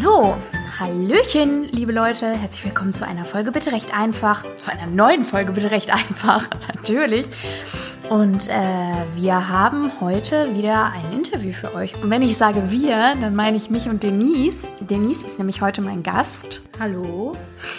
[0.00, 0.36] So,
[0.78, 2.26] Hallöchen, liebe Leute.
[2.26, 4.44] Herzlich willkommen zu einer Folge Bitte recht einfach.
[4.54, 7.26] Zu einer neuen Folge Bitte recht einfach, natürlich.
[8.08, 8.52] Und äh,
[9.16, 12.00] wir haben heute wieder ein Interview für euch.
[12.00, 14.68] Und wenn ich sage wir, dann meine ich mich und Denise.
[14.78, 16.62] Denise ist nämlich heute mein Gast.
[16.78, 17.32] Hallo.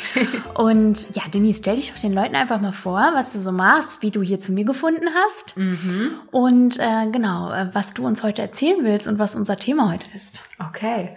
[0.55, 4.01] und ja, Denise, stell dich doch den Leuten einfach mal vor, was du so machst,
[4.01, 5.55] wie du hier zu mir gefunden hast.
[5.55, 6.15] Mhm.
[6.31, 10.07] Und äh, genau, äh, was du uns heute erzählen willst und was unser Thema heute
[10.13, 10.43] ist.
[10.59, 11.15] Okay.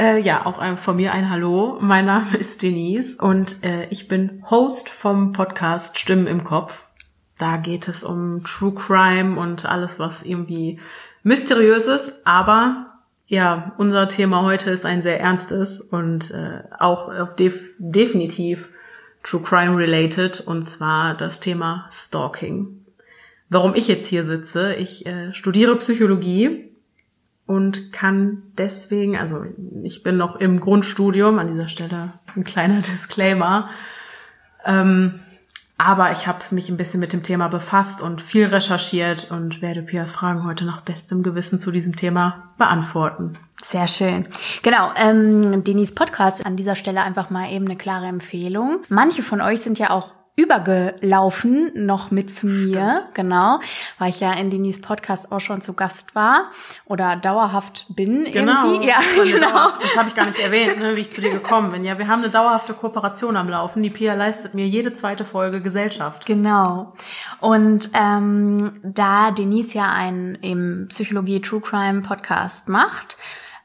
[0.00, 1.76] Äh, ja, auch von mir ein Hallo.
[1.78, 6.86] Mein Name ist Denise und äh, ich bin Host vom Podcast Stimmen im Kopf.
[7.36, 10.80] Da geht es um True Crime und alles, was irgendwie
[11.22, 12.14] mysteriös ist.
[12.24, 12.94] Aber
[13.26, 18.70] ja, unser Thema heute ist ein sehr ernstes und äh, auch def definitiv
[19.22, 22.86] True Crime related und zwar das Thema Stalking.
[23.50, 26.69] Warum ich jetzt hier sitze, ich äh, studiere Psychologie
[27.50, 29.44] und kann deswegen, also
[29.82, 33.70] ich bin noch im Grundstudium, an dieser Stelle ein kleiner Disclaimer,
[34.64, 35.18] ähm,
[35.76, 39.82] aber ich habe mich ein bisschen mit dem Thema befasst und viel recherchiert und werde
[39.82, 43.36] Pias Fragen heute nach bestem Gewissen zu diesem Thema beantworten.
[43.64, 44.28] Sehr schön.
[44.62, 48.84] Genau, ähm, Denis Podcast an dieser Stelle einfach mal eben eine klare Empfehlung.
[48.88, 53.14] Manche von euch sind ja auch übergelaufen noch mit zu mir, Stimmt.
[53.14, 53.60] genau,
[53.98, 56.50] weil ich ja in Denis Podcast auch schon zu Gast war
[56.84, 58.66] oder dauerhaft bin genau.
[58.66, 58.88] irgendwie.
[58.88, 59.70] Ja, genau.
[59.80, 61.84] Das habe ich gar nicht erwähnt, ne, wie ich zu dir gekommen bin.
[61.84, 63.82] Ja, wir haben eine dauerhafte Kooperation am Laufen.
[63.82, 66.26] Die Pia leistet mir jede zweite Folge Gesellschaft.
[66.26, 66.92] Genau.
[67.40, 73.16] Und ähm, da Denise ja einen im Psychologie True Crime Podcast macht,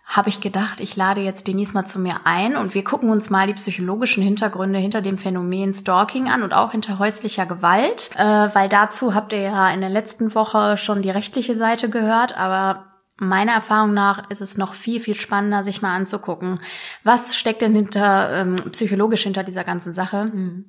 [0.06, 3.32] habe ich gedacht, ich lade jetzt Denise mal zu mir ein und wir gucken uns
[3.32, 8.24] mal die psychologischen Hintergründe hinter dem Phänomen Stalking an und auch hinter häuslicher Gewalt, äh,
[8.24, 12.86] weil dazu habt ihr ja in der letzten Woche schon die rechtliche Seite gehört, aber
[13.18, 16.60] meiner Erfahrung nach ist es noch viel, viel spannender, sich mal anzugucken,
[17.04, 20.26] was steckt denn hinter, ähm, psychologisch hinter dieser ganzen Sache.
[20.26, 20.66] Mhm.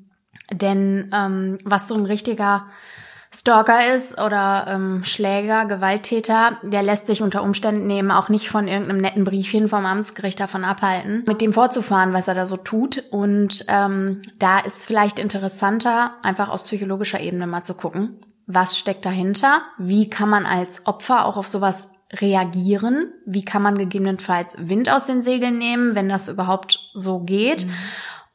[0.53, 2.66] Denn ähm, was so ein richtiger
[3.38, 8.66] Stalker ist oder ähm, Schläger, Gewalttäter, der lässt sich unter Umständen eben auch nicht von
[8.66, 13.04] irgendeinem netten Briefchen vom Amtsgericht davon abhalten, mit dem fortzufahren, was er da so tut.
[13.10, 19.04] Und ähm, da ist vielleicht interessanter, einfach auf psychologischer Ebene mal zu gucken, was steckt
[19.04, 24.88] dahinter, wie kann man als Opfer auch auf sowas reagieren, wie kann man gegebenenfalls Wind
[24.88, 27.66] aus den Segeln nehmen, wenn das überhaupt so geht.
[27.66, 27.72] Mhm.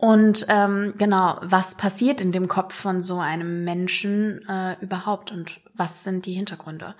[0.01, 5.59] Und ähm, genau, was passiert in dem Kopf von so einem Menschen äh, überhaupt und
[5.75, 6.95] was sind die Hintergründe?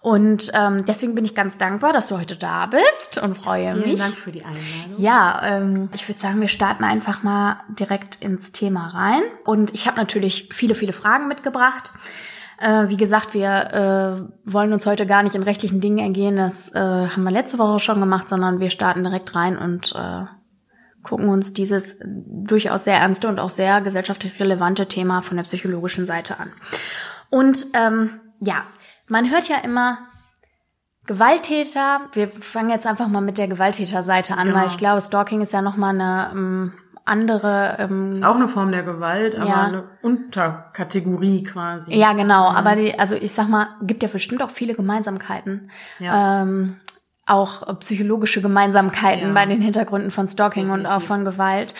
[0.00, 3.76] Und ähm, deswegen bin ich ganz dankbar, dass du heute da bist und freue Vielen
[3.76, 3.84] mich.
[3.84, 4.96] Vielen Dank für die Einladung.
[4.96, 9.22] Ja, ähm, ich würde sagen, wir starten einfach mal direkt ins Thema rein.
[9.44, 11.92] Und ich habe natürlich viele, viele Fragen mitgebracht.
[12.58, 16.36] Äh, wie gesagt, wir äh, wollen uns heute gar nicht in rechtlichen Dingen ergehen.
[16.36, 20.24] Das äh, haben wir letzte Woche schon gemacht, sondern wir starten direkt rein und äh,
[21.02, 26.06] gucken uns dieses durchaus sehr ernste und auch sehr gesellschaftlich relevante Thema von der psychologischen
[26.06, 26.52] Seite an.
[27.30, 28.64] Und ähm, ja,
[29.06, 29.98] man hört ja immer
[31.06, 32.02] Gewalttäter.
[32.12, 34.60] Wir fangen jetzt einfach mal mit der Gewalttäterseite an, genau.
[34.60, 36.72] weil ich glaube, Stalking ist ja noch mal eine ähm,
[37.04, 37.76] andere.
[37.78, 39.64] Ähm, ist auch eine Form der Gewalt, aber ja.
[39.64, 41.92] eine Unterkategorie quasi.
[41.94, 42.50] Ja, genau.
[42.50, 42.56] Mhm.
[42.56, 45.70] Aber die, also ich sag mal, gibt ja bestimmt auch viele Gemeinsamkeiten.
[45.98, 46.42] Ja.
[46.42, 46.76] Ähm,
[47.30, 49.34] auch psychologische Gemeinsamkeiten ja.
[49.34, 50.90] bei den Hintergründen von Stalking Definitiv.
[50.90, 51.74] und auch von Gewalt.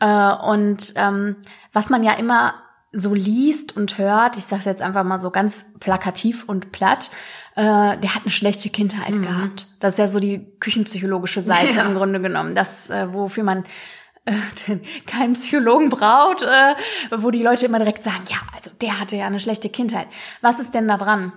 [0.00, 1.36] Äh, und ähm,
[1.72, 2.54] was man ja immer
[2.92, 7.10] so liest und hört, ich sage jetzt einfach mal so ganz plakativ und platt,
[7.54, 9.22] äh, der hat eine schlechte Kindheit mhm.
[9.22, 9.66] gehabt.
[9.80, 11.86] Das ist ja so die küchenpsychologische Seite ja.
[11.86, 13.64] im Grunde genommen, das äh, wofür man
[14.24, 14.76] äh,
[15.06, 16.74] keinen Psychologen braucht, äh,
[17.18, 20.06] wo die Leute immer direkt sagen, ja, also der hatte ja eine schlechte Kindheit.
[20.40, 21.32] Was ist denn da dran?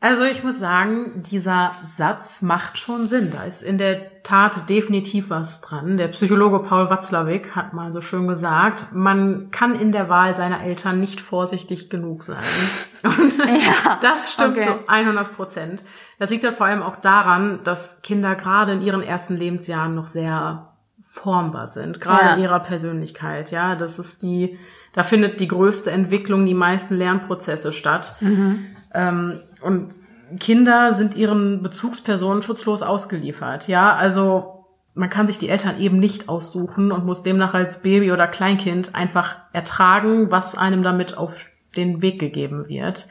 [0.00, 3.32] Also ich muss sagen, dieser Satz macht schon Sinn.
[3.32, 5.96] Da ist in der Tat definitiv was dran.
[5.96, 10.62] Der Psychologe Paul Watzlawick hat mal so schön gesagt, man kann in der Wahl seiner
[10.62, 12.44] Eltern nicht vorsichtig genug sein.
[13.02, 14.66] Und ja, das stimmt okay.
[14.66, 15.82] zu 100 Prozent.
[16.20, 20.06] Das liegt halt vor allem auch daran, dass Kinder gerade in ihren ersten Lebensjahren noch
[20.06, 20.68] sehr
[21.02, 22.34] formbar sind, gerade ja.
[22.34, 23.50] in ihrer Persönlichkeit.
[23.50, 24.58] Ja, das ist die,
[24.92, 28.16] da findet die größte Entwicklung, die meisten Lernprozesse statt.
[28.20, 28.66] Mhm.
[28.94, 29.94] Ähm, und
[30.38, 33.68] Kinder sind ihren Bezugspersonen schutzlos ausgeliefert.
[33.68, 38.12] Ja, also man kann sich die Eltern eben nicht aussuchen und muss demnach als Baby
[38.12, 41.46] oder Kleinkind einfach ertragen, was einem damit auf
[41.76, 43.08] den Weg gegeben wird.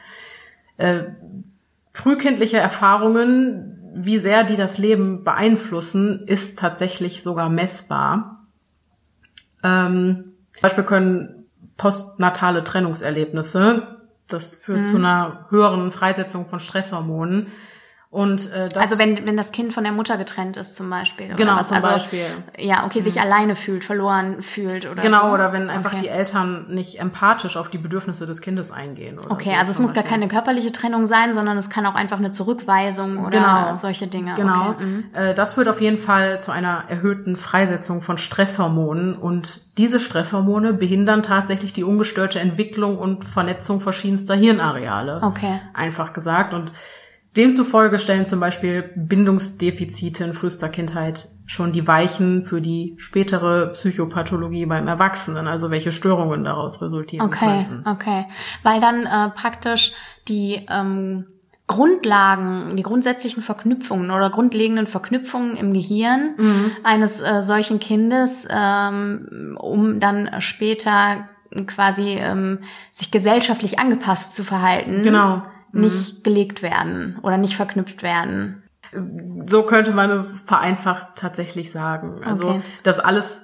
[0.76, 1.04] Äh,
[1.92, 8.46] frühkindliche Erfahrungen, wie sehr die das Leben beeinflussen, ist tatsächlich sogar messbar.
[9.64, 11.46] Ähm, zum Beispiel können
[11.76, 13.97] postnatale Trennungserlebnisse
[14.28, 14.86] das führt mhm.
[14.86, 17.48] zu einer höheren Freisetzung von Stresshormonen.
[18.10, 21.26] Und äh, das, also wenn, wenn das Kind von der Mutter getrennt ist zum Beispiel.
[21.26, 21.68] Oder Genau, was?
[21.68, 22.24] zum also, Beispiel.
[22.58, 25.34] Ja, okay, sich alleine fühlt, verloren fühlt oder genau, so.
[25.34, 26.04] oder wenn einfach okay.
[26.04, 29.18] die Eltern nicht empathisch auf die Bedürfnisse des Kindes eingehen.
[29.18, 30.20] Oder Okay, so also es muss gar Beispiel.
[30.20, 33.76] keine körperliche Trennung sein, sondern es kann auch einfach eine Zurückweisung oder Genau.
[33.76, 34.32] solche Dinge.
[34.36, 34.70] Genau.
[34.70, 34.84] Okay.
[34.84, 35.04] mhm.
[35.12, 40.72] Äh, Das führt auf jeden Fall zu einer erhöhten Freisetzung von Stresshormonen und diese Stresshormone
[40.72, 45.20] behindern tatsächlich die ungestörte Entwicklung und Vernetzung verschiedenster Hirnareale.
[45.22, 45.60] Okay.
[45.74, 46.54] Einfach gesagt.
[46.54, 46.72] Und
[47.38, 54.66] demzufolge stellen zum Beispiel Bindungsdefizite in frühester Kindheit schon die Weichen für die spätere Psychopathologie
[54.66, 57.88] beim Erwachsenen, also welche Störungen daraus resultieren Okay, könnten.
[57.88, 58.26] okay.
[58.62, 59.92] Weil dann äh, praktisch
[60.28, 61.24] die ähm,
[61.66, 66.70] Grundlagen, die grundsätzlichen Verknüpfungen oder grundlegenden Verknüpfungen im Gehirn Mhm.
[66.82, 71.28] eines äh, solchen Kindes, ähm, um dann später
[71.66, 72.58] quasi ähm,
[72.92, 75.42] sich gesellschaftlich angepasst zu verhalten, Genau.
[75.72, 78.62] Nicht gelegt werden oder nicht verknüpft werden.
[79.46, 82.24] So könnte man es vereinfacht tatsächlich sagen.
[82.24, 82.62] Also Okay.
[82.82, 83.42] das alles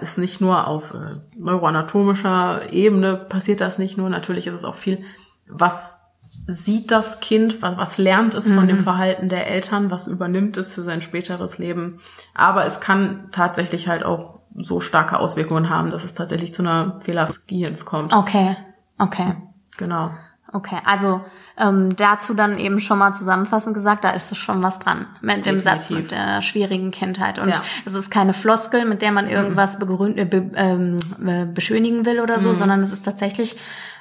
[0.00, 4.10] ist nicht nur auf äh, neuroanatomischer Ebene passiert das nicht nur.
[4.10, 5.04] Natürlich ist es auch viel,
[5.48, 5.98] was
[6.46, 10.74] sieht das Kind, was, was lernt es von dem Verhalten der Eltern, was übernimmt es
[10.74, 12.00] für sein späteres Leben.
[12.34, 17.00] Aber es kann tatsächlich halt auch so starke Auswirkungen haben, dass es tatsächlich zu einer
[17.00, 18.12] Fehlerhaft des Gehirns kommt.
[18.12, 18.56] Okay,
[18.98, 19.36] okay.
[19.78, 20.10] Genau.
[20.52, 21.22] Okay, also
[21.56, 25.60] ähm, dazu dann eben schon mal zusammenfassend gesagt, da ist schon was dran mit dem
[25.60, 27.38] Satz mit der schwierigen Kindheit.
[27.38, 27.62] Und Ja.
[27.86, 32.20] es ist keine Floskel, mit der man irgendwas begrün äh, be ähm, äh, beschönigen will
[32.20, 33.56] oder so, sondern es ist tatsächlich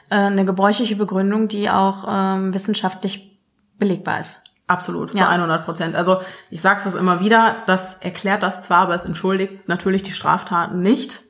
[0.09, 3.39] äh, eine gebräuchliche Begründung, die auch ähm, wissenschaftlich
[3.79, 4.43] belegbar ist.
[4.67, 5.29] Absolut, zu Ja.
[5.29, 5.95] 100 Prozent.
[5.95, 10.11] Also ich sage es immer wieder, das erklärt das zwar, aber es entschuldigt natürlich die
[10.11, 11.23] Straftaten nicht.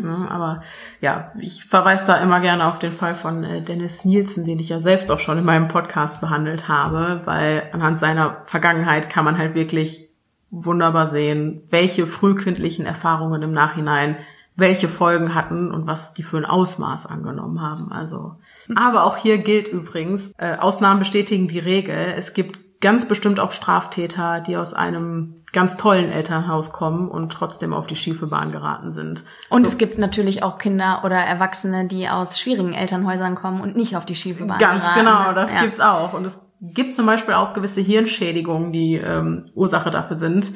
[0.00, 0.62] Ne, aber
[1.00, 4.68] ja, ich verweise da immer gerne auf den Fall von äh, Dennis Nielsen, den ich
[4.68, 9.38] ja selbst auch schon in meinem Podcast behandelt habe, weil anhand seiner Vergangenheit kann man
[9.38, 10.08] halt wirklich
[10.50, 14.16] wunderbar sehen, welche frühkindlichen Erfahrungen im Nachhinein
[14.56, 17.90] welche Folgen hatten und was die für ein Ausmaß angenommen haben.
[17.90, 18.36] Also,
[18.74, 22.14] aber auch hier gilt übrigens, äh, Ausnahmen bestätigen die Regel.
[22.16, 27.74] Es gibt ganz bestimmt auch Straftäter, die aus einem ganz tollen Elternhaus kommen und trotzdem
[27.74, 29.24] auf die schiefe Bahn geraten sind.
[29.50, 33.96] Und es gibt natürlich auch Kinder oder Erwachsene, die aus schwierigen Elternhäusern kommen und nicht
[33.96, 35.00] auf die schiefe Bahn Ganz geraten.
[35.00, 35.60] genau, das ja.
[35.60, 36.14] gibt's auch.
[36.14, 40.52] Und es gibt zum Beispiel auch gewisse Hirnschädigungen, die ähm, Ursache dafür sind.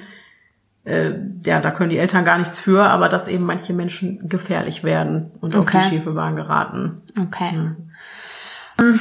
[0.85, 4.83] Äh, ja, da können die Eltern gar nichts für, aber dass eben manche Menschen gefährlich
[4.85, 5.79] werden und auf Okay.
[5.83, 7.03] die schiefe Bahn geraten.
[7.21, 7.73] Okay.
[8.79, 9.01] Ähm,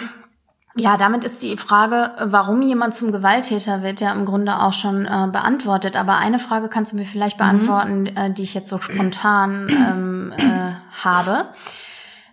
[0.76, 5.06] Ja, damit ist die Frage, warum jemand zum Gewalttäter wird, ja im Grunde auch schon
[5.06, 5.96] äh, beantwortet.
[5.96, 10.34] Aber eine Frage kannst du mir vielleicht beantworten, äh, die ich jetzt so spontan ähm,
[10.36, 10.74] äh,
[11.04, 11.50] habe.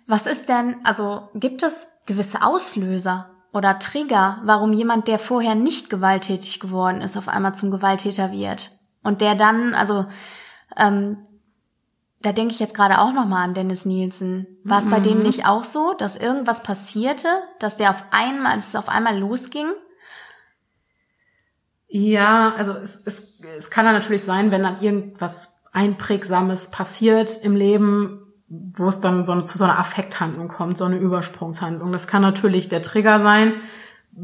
[0.07, 5.91] Was ist denn, also gibt es gewisse Auslöser oder Trigger, warum jemand, der vorher nicht
[5.91, 8.71] gewalttätig geworden ist, auf einmal zum Gewalttäter wird?
[9.03, 10.07] Und der dann, also
[10.75, 11.17] ähm,
[12.21, 14.47] da denke ich jetzt gerade auch nochmal an Dennis Nielsen.
[14.63, 17.27] War es bei dem nicht auch so, dass irgendwas passierte,
[17.59, 19.67] dass der auf einmal, dass es auf einmal losging?
[21.87, 23.23] Ja, also es, es,
[23.57, 29.25] es kann ja natürlich sein, wenn dann irgendwas Einprägsames passiert im Leben, wo es dann
[29.25, 31.91] so eine, zu so einer Affekthandlung kommt, so eine Übersprungshandlung.
[31.91, 33.53] Das kann natürlich der Trigger sein.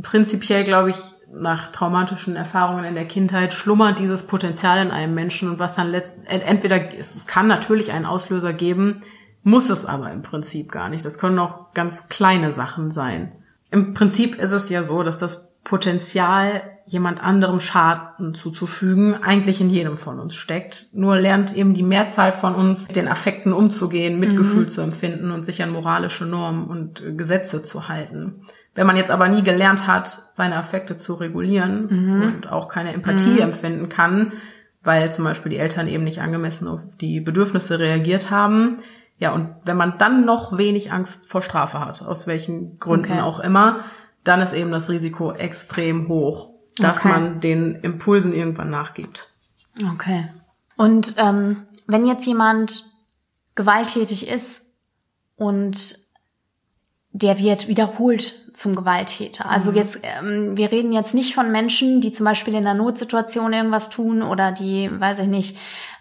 [0.01, 0.97] Prinzipiell glaube ich,
[1.33, 5.87] nach traumatischen Erfahrungen in der Kindheit schlummert dieses Potenzial in einem Menschen und was dann
[5.87, 9.03] letzt, ent- entweder es kann natürlich einen Auslöser geben,
[9.43, 11.05] muss es aber im Prinzip gar nicht.
[11.05, 13.33] Das können auch ganz kleine Sachen sein.
[13.71, 19.69] Im Prinzip ist es ja so, dass das Potenzial, jemand anderem Schaden zuzufügen, eigentlich in
[19.69, 20.87] jedem von uns steckt.
[20.93, 25.45] Nur lernt eben die Mehrzahl von uns, mit den Affekten umzugehen, Mitgefühl zu empfinden und
[25.45, 28.41] sich an moralische Normen und Gesetze zu halten.
[28.73, 31.87] Wenn man jetzt aber nie gelernt hat, seine Affekte zu regulieren
[32.23, 34.33] und auch keine Empathie empfinden kann,
[34.81, 38.79] weil zum Beispiel die Eltern eben nicht angemessen auf die Bedürfnisse reagiert haben,
[39.19, 43.21] ja, und wenn man dann noch wenig Angst vor Strafe hat, aus welchen Gründen Okay.
[43.21, 43.79] auch immer,
[44.23, 47.09] dann ist eben das Risiko extrem hoch, dass Okay.
[47.09, 49.29] man den Impulsen irgendwann nachgibt.
[49.93, 50.27] Okay.
[50.75, 52.91] Und ähm, wenn jetzt jemand
[53.55, 54.65] gewalttätig ist
[55.35, 55.97] und
[57.11, 59.49] der wird wiederholt zum Gewalttäter.
[59.49, 63.53] Also jetzt, ähm, wir reden jetzt nicht von Menschen, die zum Beispiel in einer Notsituation
[63.53, 65.57] irgendwas tun oder die, weiß ich nicht,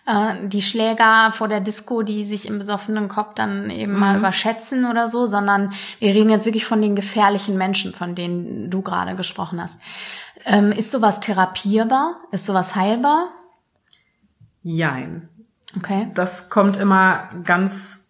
[0.06, 4.86] äh, die Schläger vor der Disco, die sich im besoffenen Kopf dann eben mal überschätzen
[4.86, 9.16] oder so, sondern wir reden jetzt wirklich von den gefährlichen Menschen, von denen du gerade
[9.16, 9.80] gesprochen hast.
[10.44, 12.16] Ähm, ist sowas therapierbar?
[12.30, 13.28] Ist sowas heilbar?
[14.62, 15.28] Jein.
[15.76, 16.10] Okay.
[16.14, 18.05] Das kommt immer ganz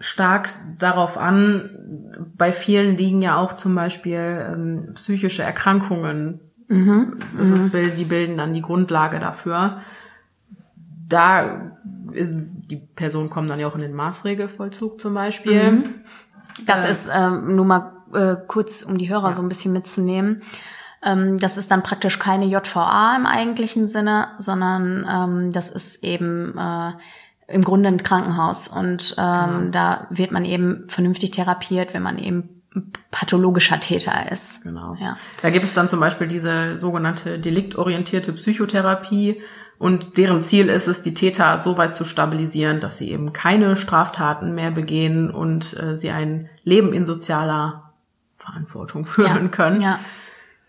[0.00, 2.26] stark darauf an.
[2.36, 6.40] Bei vielen liegen ja auch zum Beispiel ähm, psychische Erkrankungen
[6.70, 7.16] Mhm.
[7.36, 9.80] Das ist, die bilden dann die Grundlage dafür.
[11.08, 15.72] Da, die Personen kommen dann ja auch in den Maßregelvollzug zum Beispiel.
[15.72, 15.94] Mhm.
[16.64, 19.34] Das äh, ist ähm, nur mal äh, kurz, um die Hörer ja.
[19.34, 20.42] so ein bisschen mitzunehmen.
[21.02, 26.56] Ähm, das ist dann praktisch keine JVA im eigentlichen Sinne, sondern ähm, das ist eben
[26.56, 26.92] äh,
[27.50, 29.70] im Grunde ein Krankenhaus und ähm, genau.
[29.70, 32.62] da wird man eben vernünftig therapiert, wenn man eben
[33.10, 34.62] pathologischer Täter ist.
[34.62, 34.96] Genau.
[35.00, 35.16] Ja.
[35.42, 39.40] Da gibt es dann zum Beispiel diese sogenannte deliktorientierte Psychotherapie
[39.80, 43.78] und deren Ziel ist es, die Täter so weit zu stabilisieren, dass sie eben keine
[43.78, 47.90] Straftaten mehr begehen und äh, sie ein Leben in sozialer
[48.36, 49.48] Verantwortung führen ja.
[49.48, 49.80] können.
[49.80, 49.98] Ja.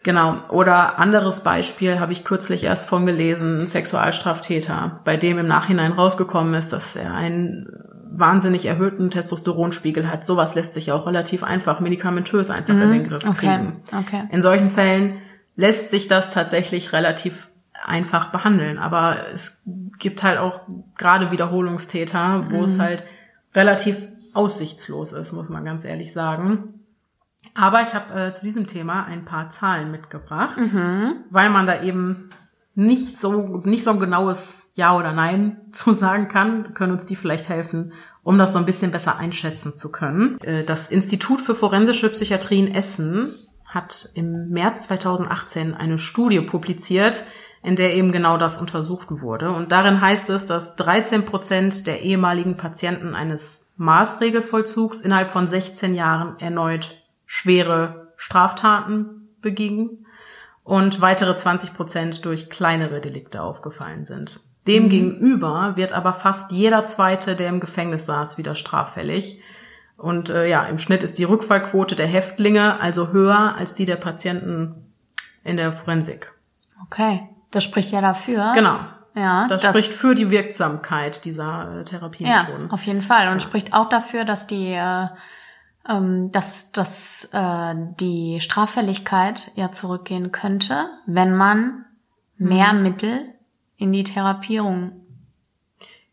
[0.04, 0.38] Genau.
[0.50, 5.92] Oder anderes Beispiel habe ich kürzlich erst von gelesen, ein Sexualstraftäter, bei dem im Nachhinein
[5.92, 7.68] rausgekommen ist, dass er einen
[8.12, 10.26] wahnsinnig erhöhten Testosteronspiegel hat.
[10.26, 12.82] Sowas lässt sich auch relativ einfach medikamentös einfach mhm.
[12.82, 13.82] in den Griff kriegen.
[13.88, 14.24] Okay.
[14.32, 15.22] In solchen Fällen
[15.56, 17.48] lässt sich das tatsächlich relativ
[17.86, 18.80] einfach behandeln.
[18.80, 19.62] Aber es
[20.00, 20.62] gibt halt auch
[20.98, 22.64] gerade Wiederholungstäter, wo mhm.
[22.64, 23.04] es halt
[23.54, 23.98] relativ
[24.34, 26.81] aussichtslos ist, muss man ganz ehrlich sagen.
[27.54, 31.16] Aber ich habe äh, zu diesem Thema ein paar Zahlen mitgebracht, mhm.
[31.30, 32.30] weil man da eben
[32.76, 37.16] nicht so nicht so ein genaues Ja oder Nein zu sagen kann, können uns die
[37.16, 37.94] vielleicht helfen,
[38.24, 40.40] um das so ein bisschen besser einschätzen zu können.
[40.42, 47.26] Äh, das Institut für forensische Psychiatrie in Essen hat im März 2018 eine Studie publiziert,
[47.64, 49.52] in der eben genau das untersucht wurde.
[49.52, 55.94] Und darin heißt es, dass 13 Prozent der ehemaligen Patienten eines Maßregelvollzugs innerhalb von 16
[55.94, 57.01] Jahren erneut
[57.34, 60.06] schwere Straftaten begingen
[60.66, 64.42] und weitere 20 Prozent durch kleinere Delikte aufgefallen sind.
[64.68, 69.42] Demgegenüber wird aber fast jeder zweite, der im Gefängnis saß, wieder straffällig.
[69.96, 73.96] Und äh, ja, im Schnitt ist die Rückfallquote der Häftlinge also höher als die der
[73.96, 74.92] Patienten
[75.46, 76.34] in der Forensik.
[76.84, 78.52] Okay, das spricht ja dafür.
[78.56, 78.80] Genau.
[79.16, 82.68] Ja, das, das spricht für die Wirksamkeit dieser äh, Therapiemethoden.
[82.68, 83.40] Ja, auf jeden Fall und ja.
[83.40, 85.08] spricht auch dafür, dass die äh,
[85.84, 91.86] dass, dass äh, die Straffälligkeit ja zurückgehen könnte, wenn man
[92.38, 92.84] mehr mhm.
[92.84, 93.26] Mittel
[93.78, 94.92] in die Therapierung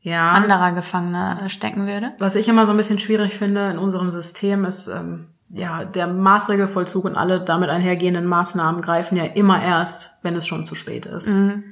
[0.01, 0.33] ja.
[0.33, 2.13] anderer Gefangener stecken würde.
[2.19, 6.07] Was ich immer so ein bisschen schwierig finde in unserem System ist, ähm, ja, der
[6.07, 11.07] Maßregelvollzug und alle damit einhergehenden Maßnahmen greifen ja immer erst, wenn es schon zu spät
[11.07, 11.29] ist.
[11.29, 11.65] Mhm.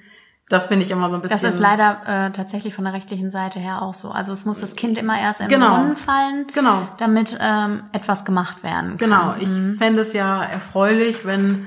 [0.49, 1.41] Das finde ich immer so ein bisschen.
[1.41, 4.11] Das ist leider äh, tatsächlich von der rechtlichen Seite her auch so.
[4.11, 5.71] Also es muss das Kind immer erst in genau.
[5.71, 6.88] den Brunnen fallen, genau.
[6.99, 8.99] damit ähm, etwas gemacht werden kann.
[8.99, 9.76] Genau, ich mhm.
[9.76, 11.67] fände es ja erfreulich, wenn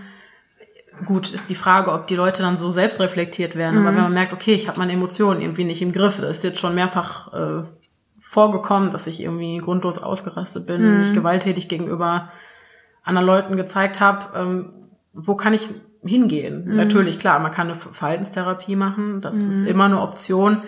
[1.05, 3.81] gut ist die Frage, ob die Leute dann so selbst reflektiert werden.
[3.81, 3.87] Mhm.
[3.87, 6.43] Aber wenn man merkt, okay, ich habe meine Emotionen irgendwie nicht im Griff, das ist
[6.43, 7.63] jetzt schon mehrfach äh,
[8.21, 10.99] vorgekommen, dass ich irgendwie grundlos ausgerastet bin, mhm.
[10.99, 12.29] mich gewalttätig gegenüber
[13.03, 14.37] anderen Leuten gezeigt habe.
[14.37, 14.73] Ähm,
[15.13, 15.69] wo kann ich
[16.03, 16.65] hingehen.
[16.65, 16.75] Mhm.
[16.75, 19.51] Natürlich, klar, man kann eine Verhaltenstherapie machen, das mhm.
[19.51, 20.63] ist immer eine Option.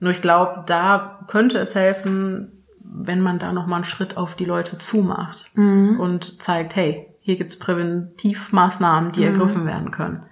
[0.00, 4.34] Nur ich glaube, da könnte es helfen, wenn man da noch mal einen Schritt auf
[4.34, 5.98] die Leute zumacht mhm.
[5.98, 9.26] und zeigt, hey, hier gibt's Präventivmaßnahmen, die mhm.
[9.26, 10.22] ergriffen werden können.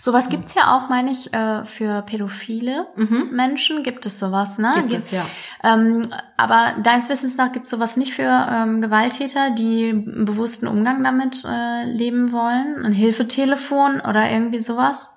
[0.00, 3.30] Sowas gibt's ja auch, meine ich, äh, für pädophile mhm.
[3.32, 4.72] Menschen gibt es sowas, ne?
[4.76, 5.24] Gibt, gibt es, ja.
[5.62, 10.66] Ähm, aber deines Wissens nach gibt es sowas nicht für ähm, Gewalttäter, die einen bewussten
[10.66, 12.84] Umgang damit äh, leben wollen?
[12.84, 15.10] Ein Hilfetelefon oder irgendwie sowas?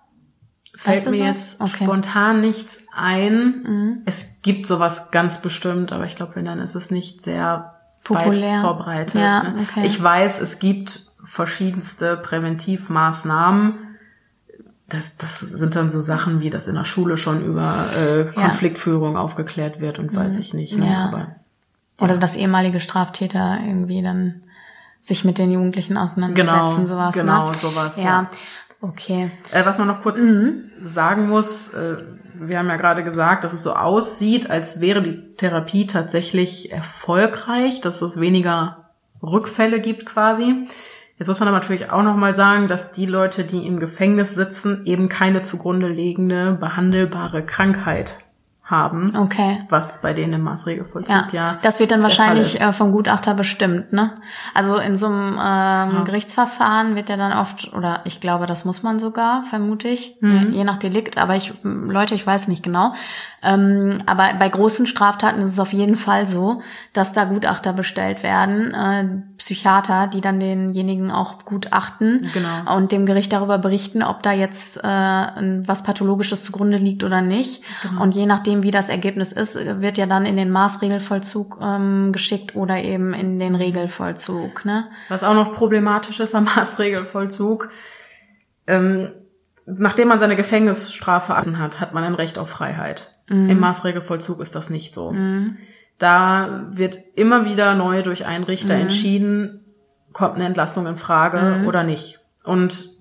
[0.75, 1.23] Fällt mir so?
[1.23, 1.83] jetzt okay.
[1.83, 3.63] spontan nichts ein.
[3.63, 4.01] Mhm.
[4.05, 8.53] Es gibt sowas ganz bestimmt, aber ich glaube, wenn dann ist es nicht sehr Populär.
[8.55, 9.21] weit verbreitet.
[9.21, 9.67] Ja, ne?
[9.69, 9.85] okay.
[9.85, 13.88] Ich weiß, es gibt verschiedenste Präventivmaßnahmen
[14.89, 19.13] das, das sind dann so Sachen, wie das in der Schule schon über äh, Konfliktführung
[19.13, 19.21] ja.
[19.21, 20.41] aufgeklärt wird und weiß mhm.
[20.41, 20.77] ich nicht.
[20.77, 20.89] Ne?
[20.91, 21.05] Ja.
[21.05, 21.35] Aber, ja.
[22.01, 24.41] Oder dass ehemalige Straftäter irgendwie dann
[25.01, 27.15] sich mit den Jugendlichen auseinandersetzen, genau, sowas.
[27.15, 27.53] Genau, ne?
[27.53, 27.97] sowas.
[27.97, 28.29] Ja, ja.
[28.81, 29.31] okay.
[29.51, 30.71] Äh, was man noch kurz mhm.
[30.83, 31.97] sagen muss, äh,
[32.35, 37.81] wir haben ja gerade gesagt, dass es so aussieht, als wäre die Therapie tatsächlich erfolgreich,
[37.81, 38.89] dass es weniger
[39.21, 40.67] Rückfälle gibt quasi.
[41.19, 44.83] Jetzt muss man aber natürlich auch nochmal sagen, dass die Leute, die im Gefängnis sitzen,
[44.85, 48.19] eben keine zugrunde liegende behandelbare Krankheit
[48.69, 49.15] haben.
[49.15, 49.63] Okay.
[49.69, 53.91] Was bei denen im Maßregelvollzug ja, ja Das wird dann wahrscheinlich äh, vom Gutachter bestimmt,
[53.93, 54.13] ne?
[54.53, 56.03] Also in so einem ähm, ja.
[56.05, 60.51] Gerichtsverfahren wird ja dann oft, oder ich glaube, das muss man sogar, vermute ich, mhm.
[60.51, 62.93] je nach Delikt, aber ich, Leute, ich weiß nicht genau.
[63.41, 66.61] Ähm, aber bei großen Straftaten ist es auf jeden Fall so,
[66.93, 72.75] dass da Gutachter bestellt werden, äh, Psychiater, die dann denjenigen auch gutachten genau.
[72.75, 77.63] und dem Gericht darüber berichten, ob da jetzt äh, was Pathologisches zugrunde liegt oder nicht.
[77.81, 78.03] Genau.
[78.03, 82.55] Und je nachdem, wie das Ergebnis ist, wird ja dann in den Maßregelvollzug ähm, geschickt
[82.55, 84.65] oder eben in den Regelvollzug.
[84.65, 84.89] Ne?
[85.09, 87.69] Was auch noch problematisch ist am Maßregelvollzug,
[88.67, 89.11] ähm,
[89.65, 93.11] nachdem man seine Gefängnisstrafe hat, hat man ein Recht auf Freiheit.
[93.27, 93.49] Mhm.
[93.49, 95.11] Im Maßregelvollzug ist das nicht so.
[95.11, 95.57] Mhm.
[95.97, 98.81] Da wird immer wieder neu durch einen Richter mhm.
[98.81, 99.65] entschieden,
[100.13, 101.67] kommt eine Entlassung in Frage mhm.
[101.67, 102.19] oder nicht.
[102.43, 102.98] Und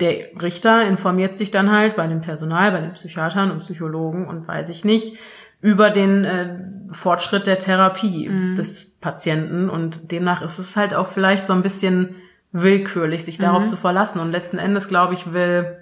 [0.00, 4.46] der Richter informiert sich dann halt bei dem Personal, bei den Psychiatern und Psychologen und
[4.46, 5.16] weiß ich nicht
[5.60, 6.58] über den äh,
[6.92, 8.54] Fortschritt der Therapie mhm.
[8.54, 12.14] des Patienten und demnach ist es halt auch vielleicht so ein bisschen
[12.52, 13.68] willkürlich, sich darauf mhm.
[13.68, 15.78] zu verlassen und letzten Endes glaube ich will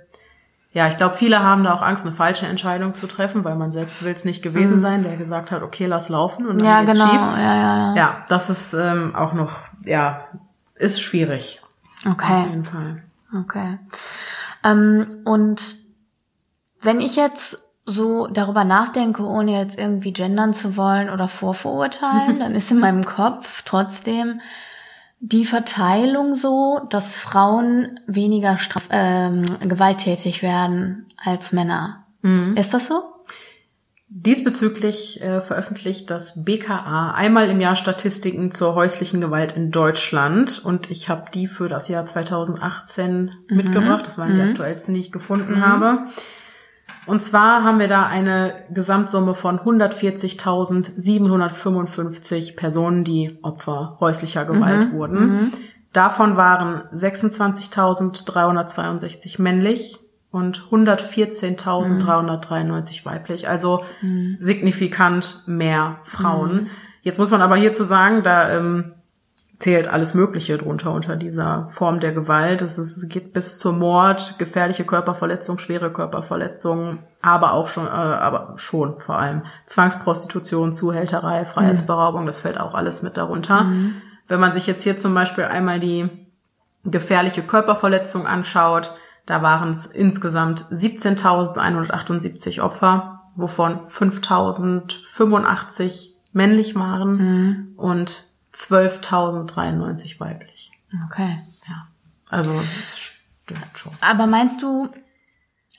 [0.76, 3.73] ja, ich glaube, viele haben da auch Angst, eine falsche Entscheidung zu treffen, weil man
[3.73, 4.82] selbst will es nicht gewesen mhm.
[4.82, 7.11] sein, der gesagt hat, okay, lass laufen und dann ja, geht's genau.
[7.11, 7.20] schief.
[7.23, 7.94] Ja, ja, ja.
[7.94, 9.52] ja, das ist ähm, auch noch,
[9.87, 10.26] ja,
[10.75, 11.62] ist schwierig.
[12.04, 12.30] Okay.
[12.30, 13.02] Auf jeden Fall.
[13.35, 13.78] Okay.
[14.64, 15.76] Ähm, und
[16.80, 22.54] wenn ich jetzt so darüber nachdenke, ohne jetzt irgendwie gendern zu wollen oder vorverurteilen, dann
[22.54, 24.40] ist in meinem Kopf trotzdem
[25.21, 32.04] die Verteilung so, dass Frauen weniger straf ähm, gewalttätig werden als Männer.
[32.23, 32.54] Mhm.
[32.56, 33.02] Ist das so?
[34.08, 40.92] Diesbezüglich äh, veröffentlicht das BKA einmal im Jahr Statistiken zur häuslichen Gewalt in Deutschland und
[40.92, 43.56] ich habe die für das Jahr 2018 mhm.
[43.56, 44.06] mitgebracht.
[44.06, 44.50] Das waren die mhm.
[44.50, 45.66] aktuellsten, die ich gefunden mhm.
[45.66, 46.06] habe.
[47.06, 54.96] Und zwar haben wir da eine Gesamtsumme von 140.755 Personen, die Opfer häuslicher Gewalt mhm.
[54.96, 55.50] wurden.
[55.92, 59.98] Davon waren 26.362 männlich,
[60.30, 64.38] und 114.393 weiblich, also mhm.
[64.40, 66.54] signifikant mehr Frauen.
[66.54, 66.68] Mhm.
[67.02, 68.92] Jetzt muss man aber hierzu sagen, da ähm,
[69.59, 72.62] zählt alles Mögliche drunter unter dieser Form der Gewalt.
[72.62, 77.90] Es, ist, es geht bis zur Mord, gefährliche Körperverletzung, schwere Körperverletzung, aber auch schon, äh,
[77.90, 82.26] aber schon vor allem Zwangsprostitution, Zuhälterei, Freiheitsberaubung, mhm.
[82.26, 83.64] das fällt auch alles mit darunter.
[83.64, 83.95] Mhm.
[84.28, 86.09] Wenn man sich jetzt hier zum Beispiel einmal die
[86.85, 88.92] gefährliche Körperverletzung anschaut,
[89.26, 97.73] da waren es insgesamt 17.178 Opfer, wovon 5.085 männlich waren mhm.
[97.76, 100.71] und 12.093 weiblich.
[101.06, 101.43] Okay.
[101.69, 101.89] Ja.
[102.30, 103.93] Also es stimmt schon.
[104.00, 104.89] Aber meinst du,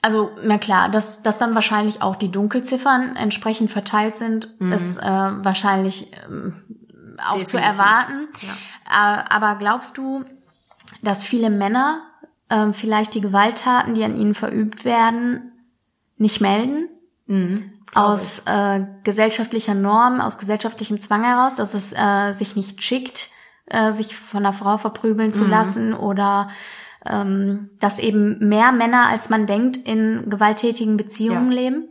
[0.02, 4.72] also na klar, dass, dass dann wahrscheinlich auch die Dunkelziffern entsprechend verteilt sind, mhm.
[4.72, 6.16] ist äh, wahrscheinlich äh,
[7.26, 7.48] auch Definitiv.
[7.48, 8.28] zu erwarten.
[8.42, 8.52] Ja.
[8.86, 10.24] Äh, aber glaubst du,
[11.02, 12.07] dass viele Männer
[12.50, 15.52] ähm, vielleicht die Gewalttaten, die an ihnen verübt werden,
[16.16, 16.88] nicht melden.
[17.26, 23.30] Mhm, aus äh, gesellschaftlicher Norm, aus gesellschaftlichem Zwang heraus, dass es äh, sich nicht schickt,
[23.66, 25.50] äh, sich von einer Frau verprügeln zu mhm.
[25.50, 26.48] lassen oder
[27.06, 31.60] ähm, dass eben mehr Männer, als man denkt, in gewalttätigen Beziehungen ja.
[31.60, 31.88] leben.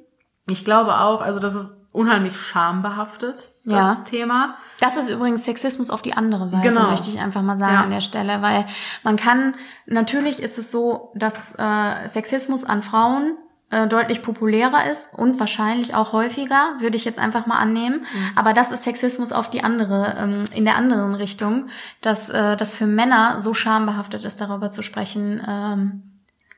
[0.48, 4.04] Ich glaube auch, also das ist unheimlich schambehaftet, das ja.
[4.04, 4.56] Thema.
[4.80, 6.90] Das ist übrigens Sexismus auf die andere Weise, genau.
[6.90, 7.82] möchte ich einfach mal sagen ja.
[7.82, 8.66] an der Stelle, weil
[9.04, 13.38] man kann, natürlich ist es so, dass äh, Sexismus an Frauen
[13.70, 18.02] äh, deutlich populärer ist und wahrscheinlich auch häufiger, würde ich jetzt einfach mal annehmen.
[18.02, 18.32] Mhm.
[18.38, 21.68] Aber das ist Sexismus auf die andere, ähm, in der anderen Richtung,
[22.02, 26.04] dass äh, das für Männer so schambehaftet ist, darüber zu sprechen, ähm,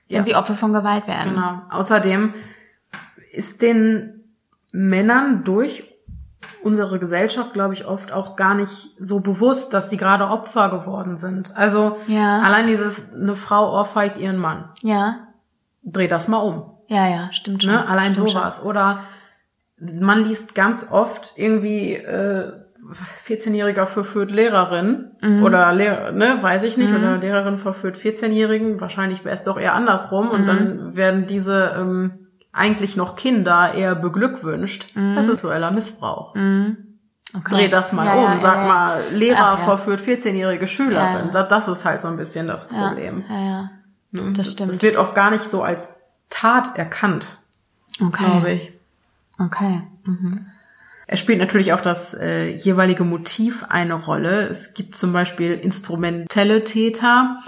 [0.08, 0.24] wenn ja.
[0.24, 1.34] sie Opfer von Gewalt werden.
[1.34, 1.62] Genau.
[1.72, 2.36] Außerdem
[3.32, 4.24] ist den
[4.72, 5.89] Männern durch
[6.64, 11.18] unsere Gesellschaft, glaube ich, oft auch gar nicht so bewusst, dass sie gerade Opfer geworden
[11.18, 11.56] sind.
[11.56, 12.42] Also ja.
[12.42, 14.70] allein dieses, eine Frau ohrfeigt ihren Mann.
[14.82, 15.28] Ja.
[15.84, 16.72] Dreh das mal um.
[16.88, 17.72] Ja, ja, stimmt schon.
[17.72, 17.88] Ne?
[17.88, 18.58] Allein stimmt sowas.
[18.58, 18.68] Schon.
[18.68, 19.02] Oder
[19.80, 22.52] man liest ganz oft irgendwie äh,
[23.28, 25.44] 14-Jähriger verführt Lehrerin mhm.
[25.44, 26.98] oder Lehrer, ne, weiß ich nicht, mhm.
[26.98, 28.82] oder Lehrerin verführt 14-Jährigen.
[28.82, 30.32] Wahrscheinlich wäre es doch eher andersrum mhm.
[30.32, 34.96] und dann werden diese ähm, eigentlich noch Kinder eher beglückwünscht.
[34.96, 35.16] Mhm.
[35.16, 36.36] Das ist sexueller Missbrauch.
[36.36, 36.78] Mhm.
[37.36, 37.56] Okay.
[37.56, 38.24] Dreh das mal ja, um.
[38.24, 41.32] Ja, Sag ja, mal, Lehrer Ach, verführt 14-jährige Schülerin.
[41.32, 43.24] Das ist halt so ein bisschen das Problem.
[43.30, 43.70] Ja, ja.
[44.12, 44.34] Ne?
[44.34, 44.74] Das stimmt.
[44.74, 45.94] Das wird oft gar nicht so als
[46.30, 47.38] Tat erkannt.
[48.02, 48.26] Okay.
[48.26, 48.74] Glaube ich.
[49.38, 49.82] Okay.
[50.06, 50.48] Mhm.
[51.06, 54.48] Er spielt natürlich auch das äh, jeweilige Motiv eine Rolle.
[54.48, 57.40] Es gibt zum Beispiel instrumentelle Täter,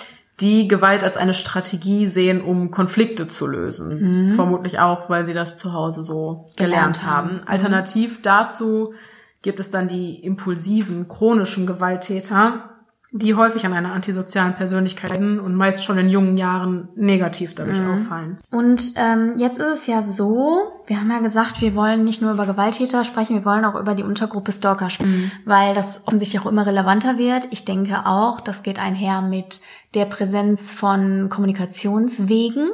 [0.41, 4.29] die Gewalt als eine Strategie sehen, um Konflikte zu lösen.
[4.29, 4.35] Mhm.
[4.35, 7.29] Vermutlich auch, weil sie das zu Hause so gelernt, gelernt haben.
[7.29, 7.47] haben.
[7.47, 8.93] Alternativ dazu
[9.41, 12.69] gibt es dann die impulsiven, chronischen Gewalttäter,
[13.13, 17.95] die häufig an einer antisozialen Persönlichkeit und meist schon in jungen Jahren negativ dadurch mhm.
[17.95, 18.37] auffallen.
[18.49, 22.31] Und ähm, jetzt ist es ja so, wir haben ja gesagt, wir wollen nicht nur
[22.31, 25.31] über Gewalttäter sprechen, wir wollen auch über die Untergruppe Stalker sprechen, mhm.
[25.43, 27.49] weil das offensichtlich auch immer relevanter wird.
[27.51, 29.59] Ich denke auch, das geht einher mit
[29.93, 32.69] der Präsenz von Kommunikationswegen,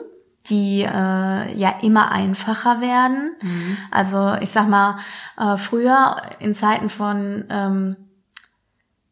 [0.51, 3.31] die äh, ja immer einfacher werden.
[3.41, 3.77] Mhm.
[3.89, 4.97] Also ich sag mal,
[5.35, 7.95] äh, früher in Zeiten von ähm,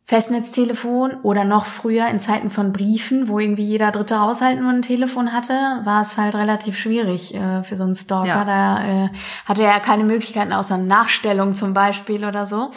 [0.08, 4.84] Festnetztelefon oder noch früher in Zeiten von Briefen, wo irgendwie jeder dritte Haushalt nur ein
[4.84, 8.28] Telefon hatte, war es halt relativ schwierig äh, für so einen Stalker.
[8.28, 8.46] Ja.
[8.46, 9.10] Da äh,
[9.46, 12.70] hatte er keine Möglichkeiten außer Nachstellung zum Beispiel oder so.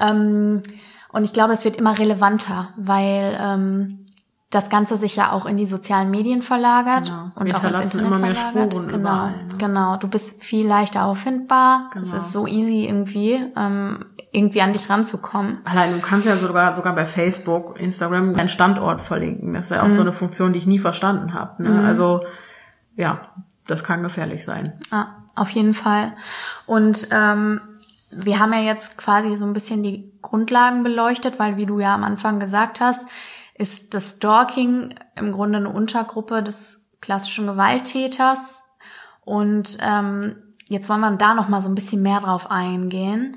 [0.00, 0.62] Ähm,
[1.12, 4.06] und ich glaube, es wird immer relevanter, weil ähm,
[4.50, 7.30] das Ganze sich ja auch in die sozialen Medien verlagert Genau.
[7.36, 8.72] und Wir auch ins Internet immer mehr verlagert.
[8.72, 9.54] Spuren Genau, überall, ne?
[9.58, 9.96] genau.
[9.96, 11.90] Du bist viel leichter auffindbar.
[11.94, 12.16] Es Genau.
[12.16, 15.58] ist so easy irgendwie, ähm, irgendwie an dich ranzukommen.
[15.64, 19.54] Allein du kannst ja sogar sogar bei Facebook, Instagram deinen Standort verlinken.
[19.54, 19.92] Das ist ja auch Mhm.
[19.92, 21.62] so eine Funktion, die ich nie verstanden habe.
[21.62, 21.84] Ne?
[21.86, 22.20] Also
[22.96, 23.20] ja,
[23.68, 24.72] das kann gefährlich sein.
[24.90, 26.12] Ja, auf jeden Fall.
[26.66, 27.60] Und ähm,
[28.10, 31.94] wir haben ja jetzt quasi so ein bisschen die Grundlagen beleuchtet, weil wie du ja
[31.94, 33.06] am Anfang gesagt hast,
[33.60, 38.62] ist das Stalking im Grunde eine Untergruppe des klassischen Gewalttäters.
[39.22, 40.36] Und ähm,
[40.68, 43.36] jetzt wollen wir da noch mal so ein bisschen mehr drauf eingehen.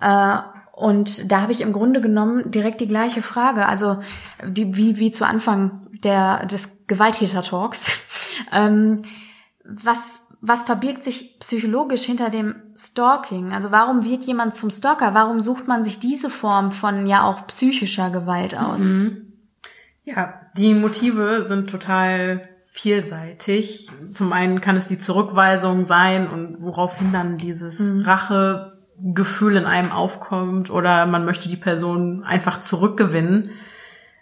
[0.00, 0.38] Äh,
[0.72, 3.98] und da habe ich im Grunde genommen direkt die gleiche Frage, also
[4.46, 7.98] die, wie, wie zu Anfang der, des Gewalttäter-Talks.
[8.52, 9.02] ähm,
[9.64, 13.52] was, was verbirgt sich psychologisch hinter dem Stalking?
[13.52, 15.12] Also warum wird jemand zum Stalker?
[15.12, 18.82] Warum sucht man sich diese Form von ja auch psychischer Gewalt aus?
[20.06, 23.90] Ja, die Motive sind total vielseitig.
[24.12, 30.70] Zum einen kann es die Zurückweisung sein und woraufhin dann dieses Rachegefühl in einem aufkommt
[30.70, 33.50] oder man möchte die Person einfach zurückgewinnen.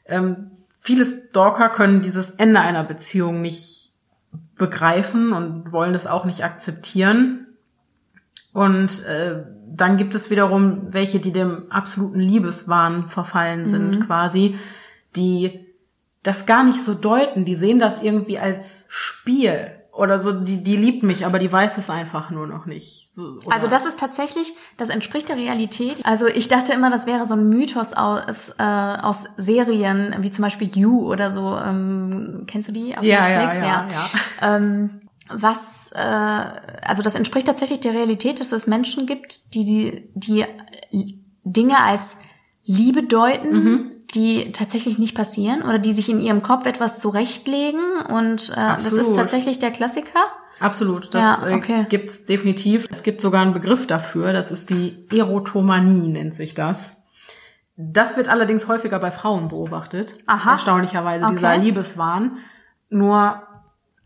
[0.06, 3.90] Ähm, viele Stalker können dieses Ende einer Beziehung nicht
[4.56, 7.46] begreifen und wollen das auch nicht akzeptieren.
[8.54, 14.56] Und äh, dann gibt es wiederum welche, die dem absoluten Liebeswahn verfallen sind, quasi,
[15.16, 15.63] die
[16.24, 17.44] das gar nicht so deuten.
[17.44, 20.32] Die sehen das irgendwie als Spiel oder so.
[20.32, 23.08] Die, die liebt mich, aber die weiß es einfach nur noch nicht.
[23.12, 26.00] So, Also das ist tatsächlich, das entspricht der Realität.
[26.04, 30.42] Also ich dachte immer, das wäre so ein Mythos aus, äh, aus Serien, wie zum
[30.42, 31.56] Beispiel You oder so.
[31.56, 32.96] Ähm, kennst du die?
[32.98, 33.66] Auf Ja, ja, Netflix?
[33.66, 34.56] ja, ja.
[34.56, 34.90] Ähm,
[35.30, 40.44] was, äh, also das entspricht tatsächlich der Realität, dass es Menschen gibt, die, die,
[40.92, 42.16] die Dinge als
[42.64, 43.90] Liebe deuten, Mhm.
[44.14, 48.92] Die tatsächlich nicht passieren oder die sich in ihrem Kopf etwas zurechtlegen und äh, das
[48.92, 50.20] ist tatsächlich der Klassiker.
[50.60, 51.82] Absolut, das Ja, okay.
[51.82, 52.86] äh, gibt's definitiv.
[52.90, 57.02] Es gibt sogar einen Begriff dafür, das ist die Erotomanie, nennt sich das.
[57.76, 60.16] Das wird allerdings häufiger bei Frauen beobachtet.
[60.26, 60.52] Aha.
[60.52, 61.34] Erstaunlicherweise, Okay.
[61.34, 62.36] dieser Liebeswahn.
[62.88, 63.42] Nur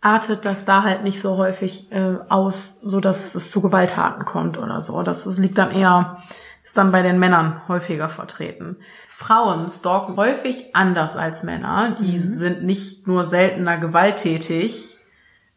[0.00, 4.56] artet das da halt nicht so häufig äh, aus, so dass es zu Gewalttaten kommt
[4.56, 5.02] oder so.
[5.02, 6.22] Das, das liegt dann eher,
[6.68, 8.76] ist dann bei den Männern häufiger vertreten.
[9.08, 11.94] Frauen stalken häufig anders als Männer.
[11.98, 14.98] Die sind nicht nur seltener gewalttätig,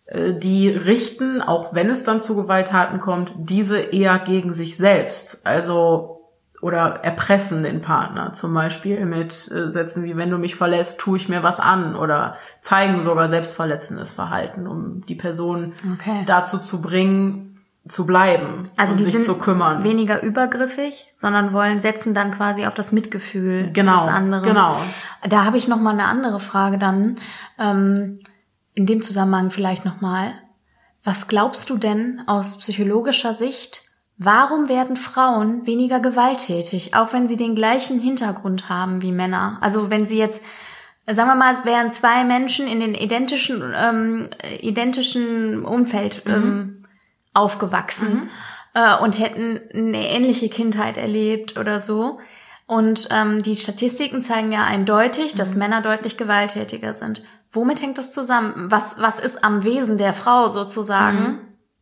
[0.05, 5.45] äh, die richten, auch wenn es dann zu Gewalttaten kommt, diese eher gegen sich selbst.
[5.45, 6.21] Also
[6.61, 11.17] oder erpressen den Partner zum Beispiel mit äh, Sätzen wie wenn du mich verlässt, tue
[11.17, 16.23] ich mir was an oder zeigen sogar selbstverletzendes Verhalten, um die Person Okay.
[16.25, 17.50] dazu zu bringen,
[17.87, 19.83] zu bleiben Also und sich zu kümmern.
[19.83, 24.43] weniger übergriffig, sondern wollen setzen dann quasi auf das Mitgefühl Genau, des anderen.
[24.43, 24.77] genau.
[25.27, 27.17] Da habe ich noch mal eine andere Frage dann
[27.57, 28.19] ähm,
[28.75, 30.31] in dem Zusammenhang vielleicht noch mal.
[31.03, 33.81] Was glaubst du denn aus psychologischer Sicht?
[34.17, 39.57] Warum werden Frauen weniger gewalttätig, auch wenn sie den gleichen Hintergrund haben wie Männer?
[39.61, 40.41] Also wenn sie jetzt
[41.07, 44.29] Sagen wir mal, es wären zwei Menschen in den identischen, ähm,
[44.61, 46.80] identischen Umfeld ähm,
[47.33, 48.29] aufgewachsen
[48.73, 52.19] äh, und hätten eine ähnliche Kindheit erlebt oder so.
[52.67, 57.23] Und ähm, die Statistiken zeigen ja eindeutig, dass Männer deutlich gewalttätiger sind.
[57.51, 58.71] Womit hängt das zusammen?
[58.71, 61.39] Was, was ist am Wesen der Frau sozusagen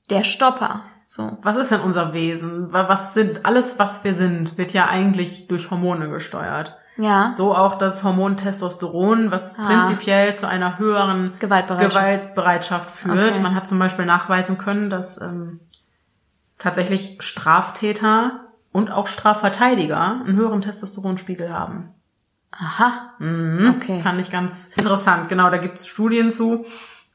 [0.10, 0.84] der Stopper?
[1.06, 1.38] So.
[1.44, 2.74] Was ist denn unser Wesen?
[2.74, 6.76] Wa- Was sind alles, was wir sind, wird ja eigentlich durch Hormone gesteuert.
[7.00, 7.34] Ja.
[7.38, 9.66] So auch das Hormon Testosteron, was Ah.
[9.68, 11.96] prinzipiell zu einer höheren Gewaltbereitschaft.
[11.96, 13.18] Gewaltbereitschaft führt.
[13.32, 13.40] Okay.
[13.40, 15.62] Man hat zum Beispiel nachweisen können, dass ähm,
[16.58, 18.42] tatsächlich Straftäter
[18.74, 21.90] und auch Strafverteidiger einen höheren Testosteronspiegel haben.
[22.52, 23.12] Aha.
[23.20, 23.76] Mhm.
[23.78, 24.00] Okay.
[24.02, 25.30] Fand ich ganz interessant.
[25.30, 26.66] Genau, da gibt's Studien zu.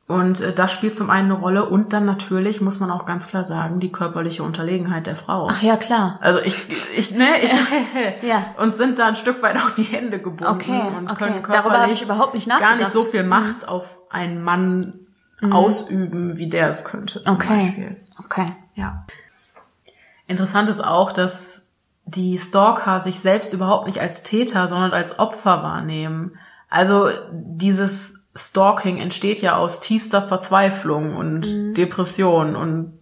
[0.06, 1.68] Und äh, das spielt zum einen eine Rolle.
[1.68, 5.48] Und dann natürlich, muss man auch ganz klar sagen, die körperliche Unterlegenheit der Frau.
[5.50, 6.18] Ach ja, klar.
[6.20, 7.52] Also ich, ich, ne, ich,
[8.22, 8.54] Ja.
[8.58, 11.24] und sind da ein Stück weit auch die Hände gebunden Okay, und okay.
[11.24, 12.72] können Darüber körperlich ich überhaupt nicht gar.
[12.72, 12.78] Mhm.
[12.80, 15.00] nicht so viel Macht auf einen Mann
[15.50, 17.58] ausüben, wie der es könnte, zum Okay.
[17.58, 17.96] Beispiel.
[18.18, 18.56] Okay.
[18.74, 19.04] Ja.
[20.26, 21.66] Interessant ist auch, dass
[22.06, 26.36] die Stalker sich selbst überhaupt nicht als Täter, sondern als Opfer wahrnehmen.
[26.70, 32.92] Also dieses Stalking entsteht ja aus tiefster Verzweiflung und Depression und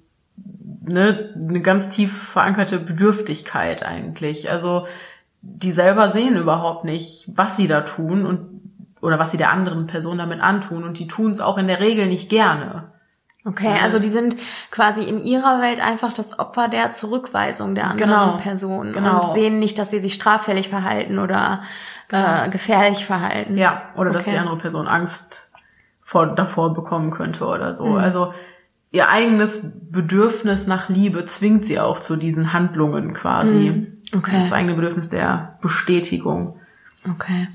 [0.83, 4.51] ne, eine ganz tief verankerte Bedürftigkeit eigentlich.
[4.51, 4.87] Also
[5.41, 8.53] die selber sehen überhaupt nicht, was sie da tun und
[9.01, 11.81] oder was sie der anderen Person damit antun und die tun es auch in der
[11.81, 12.93] Regel nicht gerne.
[13.45, 14.37] Okay, also die sind
[14.71, 19.17] quasi in ihrer Welt einfach das Opfer der Zurückweisung der anderen Genau, Person genau.
[19.17, 21.63] und sehen nicht, dass sie sich straffällig verhalten oder
[22.09, 23.57] äh, gefährlich verhalten.
[23.57, 24.37] Ja, oder dass Okay.
[24.37, 25.51] die andere Person Angst
[26.03, 27.87] vor, davor bekommen könnte oder so.
[27.87, 27.97] Mhm.
[27.97, 28.33] Also
[28.93, 33.55] ihr eigenes Bedürfnis nach Liebe zwingt sie auch zu diesen Handlungen quasi.
[33.57, 34.19] Mhm.
[34.19, 34.39] Okay.
[34.41, 36.61] Das eigene Bedürfnis der Bestätigung.
[37.11, 37.49] Okay.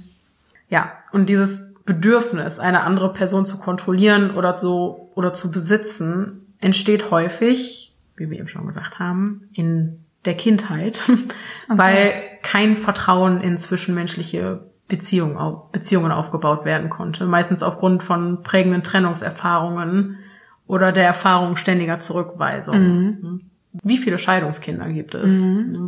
[0.69, 7.09] Ja, und dieses Bedürfnis, eine andere Person zu kontrollieren oder zu, oder zu besitzen, entsteht
[7.09, 11.11] häufig, wie wir eben schon gesagt haben, in der Kindheit,
[11.67, 15.37] weil kein Vertrauen in zwischenmenschliche Beziehungen,
[15.71, 17.25] Beziehungen aufgebaut werden konnte.
[17.25, 20.19] Meistens aufgrund von prägenden Trennungserfahrungen
[20.67, 23.41] oder der Erfahrung ständiger Zurückweisung.
[23.83, 25.33] Wie viele Scheidungskinder gibt es?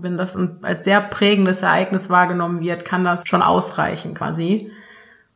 [0.01, 4.71] Wenn das als sehr prägendes Ereignis wahrgenommen wird, kann das schon ausreichen quasi.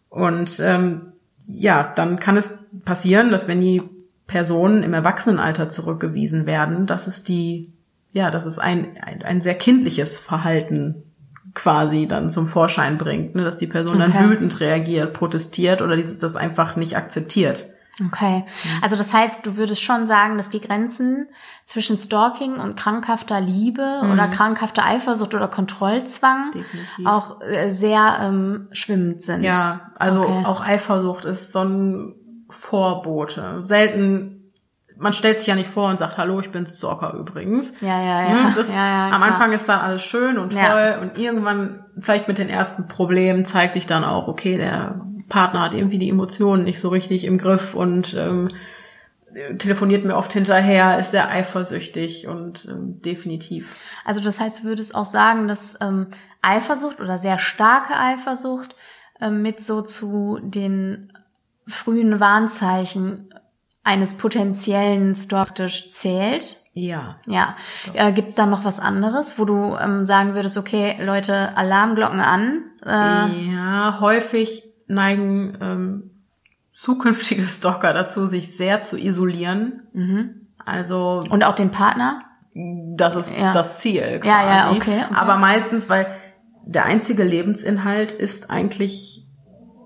[0.10, 1.13] Und ähm,
[1.48, 3.82] ja, dann kann es passieren, dass wenn die
[4.28, 7.74] Personen im Erwachsenenalter zurückgewiesen werden, dass es die,
[8.12, 11.04] ja, dass es ein, ein, ein sehr kindliches Verhalten
[11.54, 13.44] quasi dann zum Vorschein bringt, ne?
[13.44, 14.12] dass die Person Okay.
[14.12, 17.68] dann wütend reagiert, protestiert oder das einfach nicht akzeptiert.
[18.08, 18.44] Okay.
[18.82, 21.28] Also das heißt, du würdest schon sagen, dass die Grenzen
[21.64, 27.06] zwischen Stalking und krankhafter Liebe oder krankhafter Eifersucht oder Kontrollzwang Definitiv.
[27.06, 29.44] auch äh, sehr ähm, schwimmend sind.
[29.44, 30.44] Ja, also Okay.
[30.46, 32.16] auch Eifersucht ist so ein
[32.50, 33.62] Vorbote.
[33.64, 34.52] Selten,
[34.98, 37.74] man stellt sich ja nicht vor und sagt, hallo, ich bin Stalker übrigens.
[37.82, 38.44] Ja, ja, ja.
[38.48, 39.22] Hm, Das, ja, ja am.
[39.22, 41.00] Anfang ist dann alles schön und toll Ja.
[41.00, 45.02] und irgendwann, vielleicht mit den ersten Problemen, zeigt sich dann auch, okay, der
[45.34, 48.50] Partner hat irgendwie die Emotionen nicht so richtig im Griff und ähm,
[49.58, 53.76] telefoniert mir oft hinterher, ist sehr eifersüchtig und ähm, definitiv.
[54.06, 56.08] Also das heißt, du würdest auch sagen, dass ähm,
[56.44, 58.76] Eifersucht oder sehr starke Eifersucht
[59.20, 61.12] ähm, mit so zu den
[61.66, 63.34] frühen Warnzeichen
[63.84, 66.58] eines potenziellen Stalkers zählt.
[66.74, 67.16] Ja.
[67.26, 67.56] Ja.
[67.94, 72.20] Äh, Gibt es da noch was anderes, wo du ähm, sagen würdest, okay, Leute, Alarmglocken
[72.20, 72.66] an?
[72.86, 76.12] Äh, Ja, häufig neigen ähm,
[76.74, 79.84] zukünftige Stalker dazu, sich sehr zu isolieren.
[79.94, 80.48] Mhm.
[80.66, 82.22] Also Und auch den Partner?
[82.56, 83.52] das ist Ja.
[83.52, 84.20] das Ziel.
[84.20, 84.28] Quasi.
[84.28, 85.16] Ja, ja, okay, okay.
[85.16, 86.06] Aber meistens, weil
[86.66, 89.26] der einzige Lebensinhalt ist eigentlich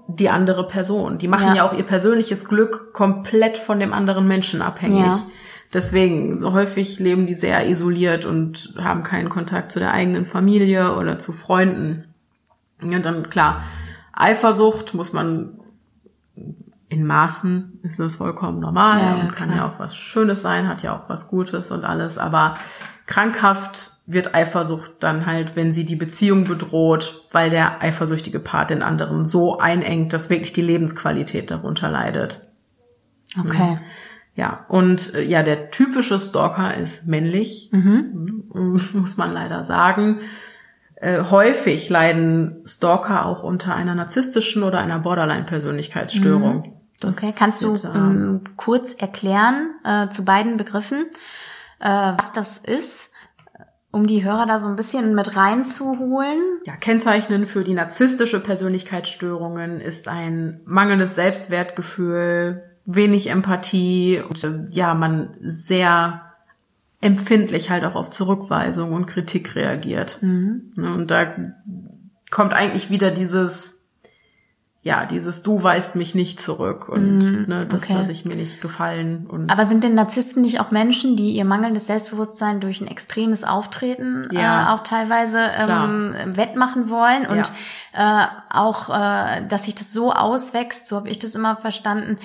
[0.09, 1.17] die andere Person.
[1.17, 1.55] Die machen Ja.
[1.55, 5.05] ja, auch ihr persönliches Glück komplett von dem anderen Menschen abhängig.
[5.05, 5.23] Ja.
[5.73, 10.95] Deswegen, so häufig leben die sehr isoliert und haben keinen Kontakt zu der eigenen Familie
[10.95, 12.05] oder zu Freunden.
[12.81, 13.63] Ja, dann klar,
[14.19, 15.59] Eifersucht muss man
[16.89, 19.57] in Maßen ist das vollkommen normal Ja, ja, und kann klar.
[19.57, 22.57] ja auch was Schönes sein, hat ja auch was Gutes und alles, aber
[23.05, 28.83] krankhaft wird Eifersucht dann halt, wenn sie die Beziehung bedroht, weil der eifersüchtige Part den
[28.83, 32.45] anderen so einengt, dass wirklich die Lebensqualität darunter leidet.
[33.37, 33.79] Okay.
[34.35, 38.43] Ja, und äh, ja, der typische Stalker ist männlich, Mhm,
[38.93, 40.19] muss man leider sagen.
[40.99, 46.73] Äh, häufig leiden Stalker auch unter einer narzisstischen oder einer Borderline-Persönlichkeitsstörung.
[46.99, 47.33] Das Okay.
[47.37, 51.05] Kannst du wird, äh, ähm, kurz erklären äh, zu beiden Begriffen,
[51.79, 53.13] äh, was das ist,
[53.91, 56.41] um die Hörer da so ein bisschen mit reinzuholen?
[56.65, 64.95] Ja, kennzeichnend für die narzisstische Persönlichkeitsstörungen ist ein mangelndes Selbstwertgefühl, wenig Empathie und äh, ja,
[64.95, 66.26] man sehr
[67.01, 70.19] empfindlich halt auch auf Zurückweisung und Kritik reagiert.
[70.21, 71.35] Ne, Und da
[72.31, 73.76] kommt eigentlich wieder dieses
[74.87, 77.93] ja, dieses Du weißt mich nicht zurück und ne, das okay.
[77.93, 79.27] lasse ich mir nicht gefallen.
[79.27, 83.43] Und Aber sind denn Narzissten nicht auch Menschen, die ihr mangelndes Selbstbewusstsein durch ein extremes
[83.43, 84.41] Auftreten Ja.
[84.41, 87.51] äh, auch teilweise ähm, wettmachen wollen und
[87.93, 92.17] äh, auch, äh, dass sich das so auswächst, so habe ich das immer verstanden,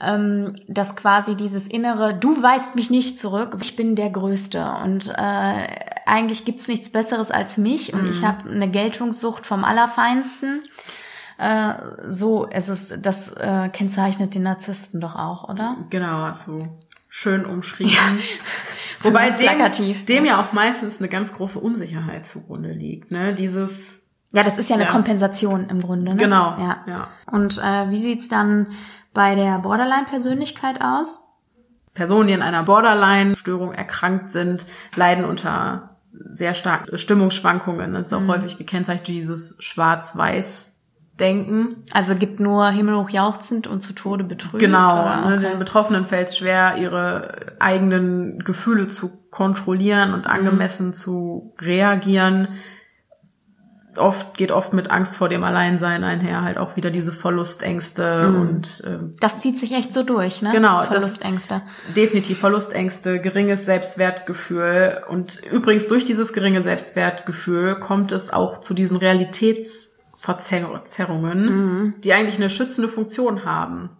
[0.00, 5.08] ähm, dass quasi dieses innere, du weißt mich nicht zurück, ich bin der Größte und
[5.08, 5.66] äh,
[6.06, 8.10] eigentlich gibt's nichts Besseres als mich und Mhm.
[8.10, 10.64] ich habe eine Geltungssucht vom Allerfeinsten.
[11.40, 11.72] Äh,
[12.08, 15.76] so ist es, das äh, kennzeichnet den Narzissten doch auch, oder?
[15.88, 16.68] Genau, hast du
[17.08, 17.94] schön umschrieben.
[18.98, 23.10] So Wobei dem, dem ja auch meistens eine ganz große Unsicherheit zugrunde liegt.
[23.10, 23.32] Ne?
[23.34, 24.90] Dieses, Ja, das ist ja eine Ja.
[24.92, 26.10] Kompensation im Grunde.
[26.12, 26.16] Ne?
[26.16, 26.84] genau, Ja.
[26.86, 27.08] ja.
[27.32, 28.68] Und äh, wie sieht's dann
[29.14, 31.24] bei der Borderline-Persönlichkeit aus?
[31.94, 37.94] Personen, die an einer Borderline-Störung erkrankt sind, leiden unter sehr starken Stimmungsschwankungen.
[37.94, 38.30] Das ist Mhm.
[38.30, 39.56] auch häufig gekennzeichnet durch dieses
[41.20, 41.76] Schwarz-Weiß-Denken.
[41.92, 44.58] Also gibt nur himmelhoch jauchzend und zu Tode betrübt.
[44.58, 45.26] Genau, oder?
[45.30, 45.50] ne, Okay.
[45.50, 50.14] den Betroffenen fällt es schwer, ihre eigenen Gefühle zu kontrollieren Mhm.
[50.14, 52.48] und angemessen zu reagieren.
[53.96, 58.40] oft geht oft mit Angst vor dem Alleinsein einher, halt auch wieder diese Verlustängste Mhm.
[58.40, 60.50] und ähm, Das zieht sich echt so durch, ne?
[60.52, 61.62] Genau, das- Verlustängste.
[61.96, 68.96] definitiv Verlustängste, geringes Selbstwertgefühl und übrigens durch dieses geringe Selbstwertgefühl kommt es auch zu diesen
[70.26, 71.94] Realitätsverzerrungen, Mhm.
[72.02, 73.90] die eigentlich eine schützende Funktion haben.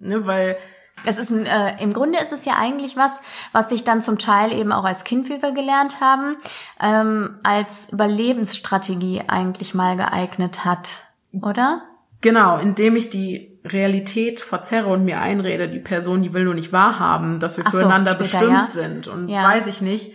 [0.00, 0.56] Ne, weil
[1.04, 4.18] Es ist ein, äh, im Grunde ist es ja eigentlich was, was sich dann zum
[4.18, 6.36] Teil eben auch als Kind, wie wir gelernt haben,
[6.80, 11.04] ähm, als Überlebensstrategie eigentlich mal geeignet hat,
[11.40, 11.82] oder?
[12.20, 16.72] Genau, indem ich die Realität verzerre und mir einrede, die Person, die will nur nicht
[16.72, 18.66] wahrhaben, dass wir Ach so, füreinander später, bestimmt ja.
[18.68, 19.06] sind.
[19.06, 19.44] Und Ja.
[19.44, 20.12] weiß ich nicht,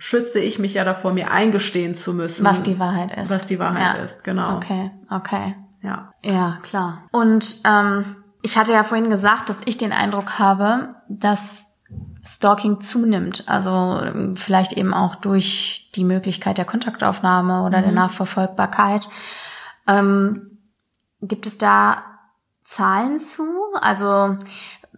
[0.00, 2.42] schütze ich mich ja davor, mir eingestehen zu müssen.
[2.42, 3.30] Was die Wahrheit ist.
[3.30, 4.02] Was die Wahrheit ja.
[4.02, 4.56] ist, genau.
[4.56, 5.54] Okay, okay.
[5.82, 6.14] Ja.
[6.24, 7.04] Ja, klar.
[7.12, 11.66] Und ähm, ich hatte ja vorhin gesagt, dass ich den Eindruck habe, dass
[12.24, 13.44] Stalking zunimmt.
[13.46, 14.00] Also
[14.36, 19.06] vielleicht eben auch durch die Möglichkeit der Kontaktaufnahme oder der Nachverfolgbarkeit.
[19.86, 20.58] Ähm,
[21.20, 22.04] gibt es da
[22.64, 23.44] Zahlen zu?
[23.82, 24.38] Also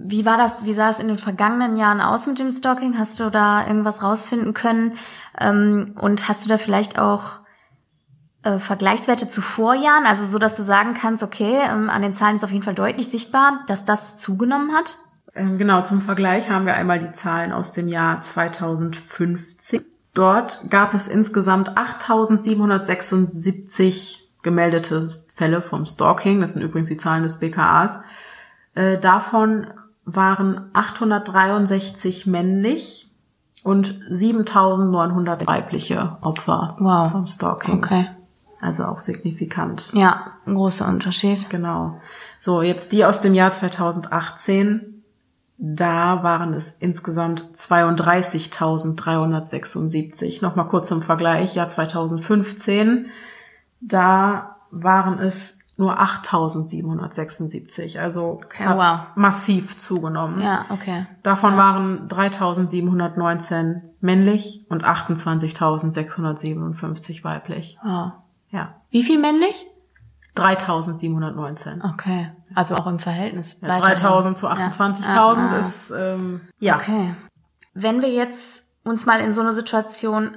[0.04, 2.98] wie war das, wie sah es in den vergangenen Jahren aus mit dem Stalking?
[2.98, 4.94] Hast du da irgendwas rausfinden können?
[5.38, 7.40] Ähm, und hast du da vielleicht auch
[8.42, 12.36] äh, Vergleichswerte zu Vorjahren, also so, dass du sagen kannst, okay, ähm, an den Zahlen
[12.36, 14.98] ist auf jeden Fall deutlich sichtbar, dass das zugenommen hat?
[15.34, 19.84] Ähm, Genau, zum Vergleich haben wir einmal die Zahlen aus dem Jahr 2015.
[20.14, 26.40] Dort gab es insgesamt 8776 gemeldete Fälle vom Stalking.
[26.40, 27.98] Das sind übrigens die Zahlen des BKAs.
[28.74, 29.68] Äh, davon
[30.04, 33.08] waren 863 männlich
[33.62, 37.12] und 7900 weibliche Opfer Wow.
[37.12, 37.78] vom Stalking.
[37.78, 38.08] Okay.
[38.60, 39.90] Also auch signifikant.
[39.92, 41.48] Ja, ein großer Unterschied.
[41.50, 42.00] Genau.
[42.40, 45.02] So, jetzt die aus dem Jahr 2018.
[45.58, 50.42] Da waren es insgesamt 32.376.
[50.42, 51.54] Nochmal kurz zum Vergleich.
[51.54, 53.06] Jahr 2015.
[53.80, 57.98] Da waren es nur 8.776.
[57.98, 59.00] Also Okay, wow.
[59.14, 60.42] massiv zugenommen.
[60.42, 61.06] Ja, okay.
[61.22, 67.78] Davon waren 3.719 männlich und 28.657 weiblich.
[67.84, 68.10] Oh.
[68.50, 68.74] Ja.
[68.90, 69.66] Wie viel männlich?
[70.36, 71.82] 3.719.
[71.92, 72.30] Okay.
[72.54, 73.58] Also auch im Verhältnis.
[73.60, 73.96] Ja, weiterhin.
[73.98, 74.52] 3000 zu Ja.
[74.52, 75.58] 28.000 Ah, ah.
[75.58, 76.76] ist, ähm, ja.
[76.76, 77.14] Okay.
[77.74, 80.36] Wenn wir jetzt uns mal in so eine Situation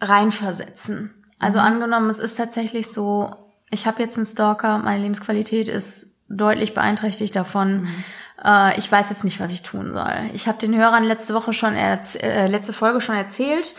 [0.00, 1.14] reinversetzen.
[1.38, 1.64] Also Mhm.
[1.64, 3.34] angenommen, es ist tatsächlich so,
[3.70, 7.82] ich habe jetzt einen Stalker, meine Lebensqualität ist deutlich beeinträchtigt davon.
[7.82, 8.04] Mhm.
[8.44, 10.12] Äh, ich weiß jetzt nicht, was ich tun soll.
[10.32, 13.74] Ich habe den Hörern letzte Woche schon, äh, letzte Folge schon erzählt.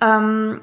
[0.00, 0.60] Ähm,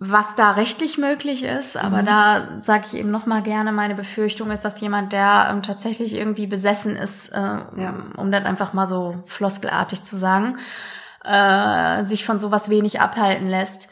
[0.00, 2.06] was da rechtlich möglich ist, aber Mhm.
[2.06, 6.14] da sage ich eben noch mal gerne, meine Befürchtung ist, dass jemand, der ähm, tatsächlich
[6.14, 7.94] irgendwie besessen ist, äh, Ja.
[8.16, 10.58] um das einfach mal so floskelartig zu sagen,
[11.24, 13.88] äh, sich von sowas wenig abhalten lässt.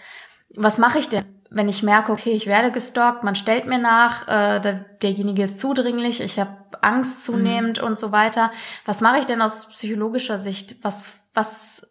[0.54, 4.26] Was mache ich denn, wenn ich merke, okay, ich werde gestalkt, man stellt mir nach,
[4.28, 8.50] äh, der, derjenige ist zudringlich, ich habe Angst zunehmend und so weiter.
[8.86, 10.76] Was mache ich denn aus psychologischer Sicht?
[10.82, 11.86] Was, was,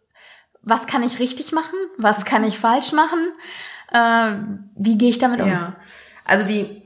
[0.62, 1.74] was kann ich richtig machen?
[1.96, 3.32] Was kann ich falsch machen?
[3.92, 4.36] Äh,
[4.76, 5.48] wie gehe ich damit um?
[5.48, 5.76] Ja.
[6.24, 6.82] Also die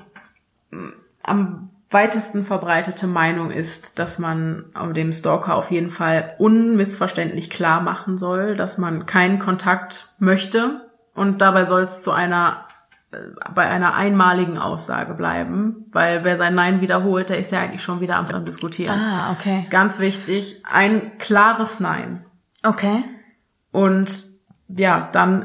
[1.22, 8.18] am weitesten verbreitete Meinung ist, dass man dem Stalker auf jeden Fall unmissverständlich klar machen
[8.18, 12.65] soll, dass man keinen Kontakt möchte und dabei soll es zu einer äh,
[13.54, 18.00] bei einer einmaligen Aussage bleiben, weil wer sein Nein wiederholt, der ist ja eigentlich schon
[18.00, 18.98] wieder am Diskutieren.
[18.98, 19.66] Ah, okay.
[19.70, 22.24] Ganz wichtig, ein klares Nein.
[22.62, 23.04] Okay.
[23.70, 24.36] Und
[24.68, 25.42] ja, dann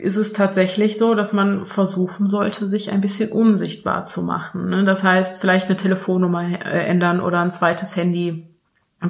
[0.00, 4.68] ist es tatsächlich so, dass man versuchen sollte, sich ein bisschen unsichtbar zu machen.
[4.70, 4.84] Ne?
[4.84, 8.53] Das heißt, vielleicht eine Telefonnummer äh, ändern oder ein zweites Handy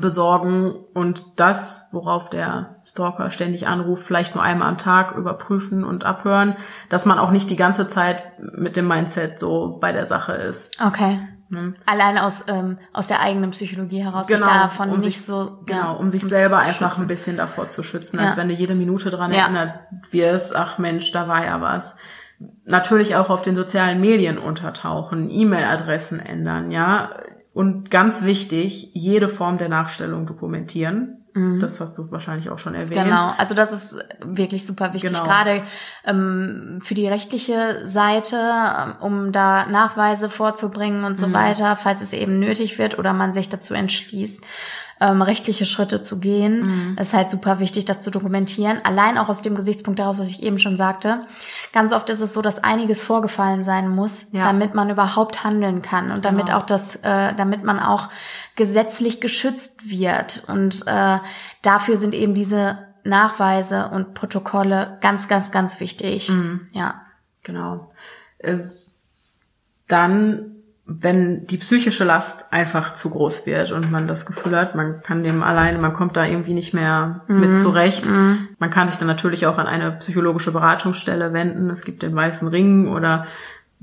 [0.00, 6.04] besorgen und das, worauf der Stalker ständig anruft, vielleicht nur einmal am Tag überprüfen und
[6.04, 6.56] abhören,
[6.88, 10.70] dass man auch nicht die ganze Zeit mit dem Mindset so bei der Sache ist.
[10.84, 11.20] Okay.
[11.50, 11.74] Hm.
[11.86, 15.58] Allein aus, ähm, aus der eigenen Psychologie heraus, sich davon um nicht sich, so.
[15.66, 17.02] genau, ja, um sich selber zu einfach schützen.
[17.02, 18.26] ein bisschen davor zu schützen, Ja.
[18.26, 19.42] als wenn du jede Minute dran Ja.
[19.42, 19.74] erinnert
[20.10, 21.94] wirst, ach Mensch, da war ja was.
[22.64, 27.10] Natürlich auch auf den sozialen Medien untertauchen, E-Mail-Adressen ändern, ja.
[27.54, 31.20] Und ganz wichtig, jede Form der Nachstellung dokumentieren.
[31.58, 33.06] Das hast du wahrscheinlich auch schon erwähnt.
[33.06, 33.10] Mhm.
[33.10, 35.24] Genau, also das ist wirklich super wichtig, Genau.
[35.24, 35.64] gerade
[36.04, 41.16] ähm, für die rechtliche Seite, ähm, um da Nachweise vorzubringen und Mhm.
[41.16, 44.44] so weiter, falls es eben nötig wird oder man sich dazu entschließt,
[45.04, 46.60] ähm, rechtliche Schritte zu gehen.
[46.92, 46.98] Mhm.
[46.98, 48.78] ist halt super wichtig, das zu dokumentieren.
[48.84, 51.26] Allein auch aus dem Gesichtspunkt daraus, was ich eben schon sagte.
[51.72, 54.44] Ganz oft ist es so, dass einiges vorgefallen sein muss, Ja.
[54.44, 56.58] damit man überhaupt handeln kann und damit Genau.
[56.58, 58.08] auch das, äh, damit man auch
[58.56, 60.44] gesetzlich geschützt wird.
[60.48, 61.18] Und äh,
[61.62, 66.30] dafür sind eben diese Nachweise und Protokolle ganz, ganz, ganz wichtig.
[66.30, 66.68] Mhm.
[66.72, 67.02] Ja.
[67.42, 67.90] Genau.
[68.38, 68.58] äh,
[69.88, 70.52] dann
[70.86, 75.22] wenn die psychische Last einfach zu groß wird und man das Gefühl hat, man kann
[75.22, 77.40] dem alleine, man kommt da irgendwie nicht mehr mhm.
[77.40, 78.06] mit zurecht.
[78.06, 78.48] Mhm.
[78.58, 81.70] Man kann sich dann natürlich auch an eine psychologische Beratungsstelle wenden.
[81.70, 83.24] Es gibt den Weißen Ring oder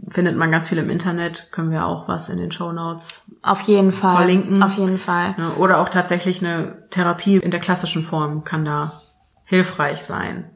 [0.10, 1.48] findet man ganz viel im Internet.
[1.52, 4.62] Können wir auch was in den Show Notes auf jeden Fall verlinken.
[4.62, 5.36] Auf jeden Fall.
[5.58, 9.02] Oder auch tatsächlich eine Therapie in der klassischen Form kann da
[9.46, 10.50] hilfreich sein.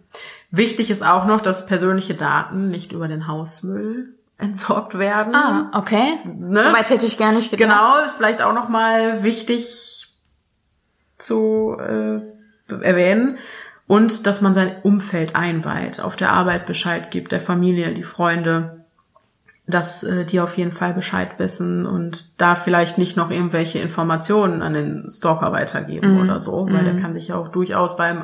[0.52, 5.34] Wichtig ist auch noch, dass persönliche Daten nicht über den Hausmüll entsorgt werden.
[5.34, 6.18] Ah, okay.
[6.26, 6.60] Ne?
[6.60, 7.70] Soweit hätte ich gar nicht gedacht.
[7.70, 10.08] Genau, ist vielleicht auch nochmal wichtig
[11.18, 12.22] zu äh,
[12.82, 13.38] erwähnen.
[13.88, 18.86] Und dass man sein Umfeld einweiht, auf der Arbeit Bescheid gibt, der Familie, die Freunde,
[19.68, 24.62] dass äh, die auf jeden Fall Bescheid wissen und da vielleicht nicht noch irgendwelche Informationen
[24.62, 26.22] an den Stalker weitergeben mm.
[26.22, 26.86] oder so, weil mm.
[26.86, 27.02] der mhm.
[27.02, 28.22] kann sich ja auch durchaus beim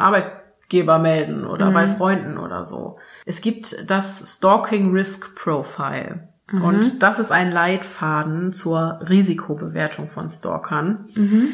[0.71, 1.73] Arbeitgeber melden oder mm.
[1.73, 2.97] bei Freunden oder so.
[3.25, 6.27] Es gibt das Stalking Risk Profile.
[6.51, 6.61] Mhm.
[6.63, 11.09] Und das ist ein Leitfaden zur Risikobewertung von Stalkern.
[11.15, 11.53] Mhm.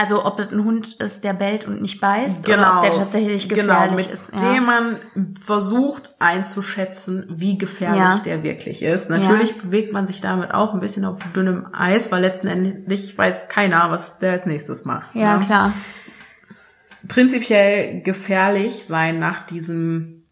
[0.00, 2.92] Also ob es ein Hund ist, der bellt und nicht beißt genau, oder ob der
[2.92, 4.32] tatsächlich genau, gefährlich genau, mit ist.
[4.40, 4.52] Ja.
[4.52, 5.00] dem man
[5.44, 8.20] versucht einzuschätzen, wie gefährlich ja.
[8.24, 9.10] der wirklich ist.
[9.10, 9.56] Natürlich ja.
[9.60, 14.16] bewegt man sich damit auch ein bisschen auf dünnem Eis, weil letztendlich weiß keiner, was
[14.20, 15.16] der als nächstes macht.
[15.16, 15.44] Ja, ne?
[15.44, 15.72] klar.
[17.06, 20.24] Prinzipiell gefährlich sein nach diesem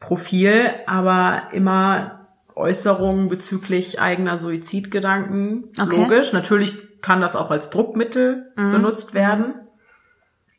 [0.00, 5.70] Profil, aber immer Äußerungen bezüglich eigener Suizidgedanken.
[5.80, 6.02] Okay.
[6.02, 6.32] Logisch.
[6.32, 8.72] Natürlich kann das auch als Druckmittel mhm.
[8.72, 9.54] benutzt werden.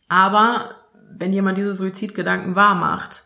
[0.07, 0.71] Aber
[1.11, 3.25] wenn jemand diese Suizidgedanken wahr macht,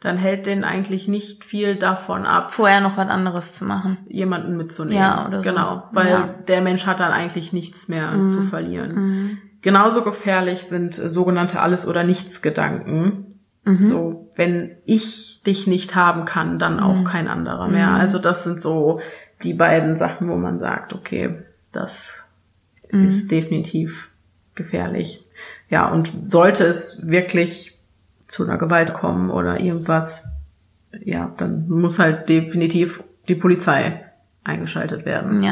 [0.00, 4.56] dann hält den eigentlich nicht viel davon ab, vorher noch was anderes zu machen, jemanden
[4.56, 5.00] mitzunehmen.
[5.00, 5.48] Ja, oder so.
[5.48, 6.34] Genau, weil ja.
[6.48, 8.30] der Mensch hat dann eigentlich nichts mehr mhm.
[8.30, 8.94] zu verlieren.
[8.94, 9.38] Mhm.
[9.62, 13.38] Genauso gefährlich sind sogenannte Alles- oder Nichts-Gedanken.
[13.64, 13.86] Mhm.
[13.86, 17.04] So, wenn ich dich nicht haben kann, dann auch mhm.
[17.04, 17.88] kein anderer mehr.
[17.88, 17.94] Mhm.
[17.94, 19.00] Also das sind so
[19.42, 21.38] die beiden Sachen, wo man sagt, okay,
[21.70, 21.96] das
[22.90, 23.06] mhm.
[23.06, 24.10] ist definitiv
[24.54, 25.24] gefährlich.
[25.68, 27.78] Ja, und sollte es wirklich
[28.26, 30.24] zu einer Gewalt kommen oder irgendwas,
[31.04, 34.04] ja, dann muss halt definitiv die Polizei
[34.44, 35.42] eingeschaltet werden.
[35.42, 35.51] Ja.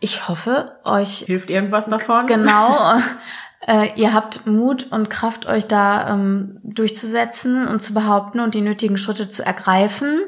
[0.00, 2.26] Ich hoffe, euch hilft irgendwas davon.
[2.26, 2.94] Genau.
[3.66, 8.60] äh, ihr habt Mut und Kraft, euch da ähm, durchzusetzen und zu behaupten und die
[8.60, 10.20] nötigen Schritte zu ergreifen.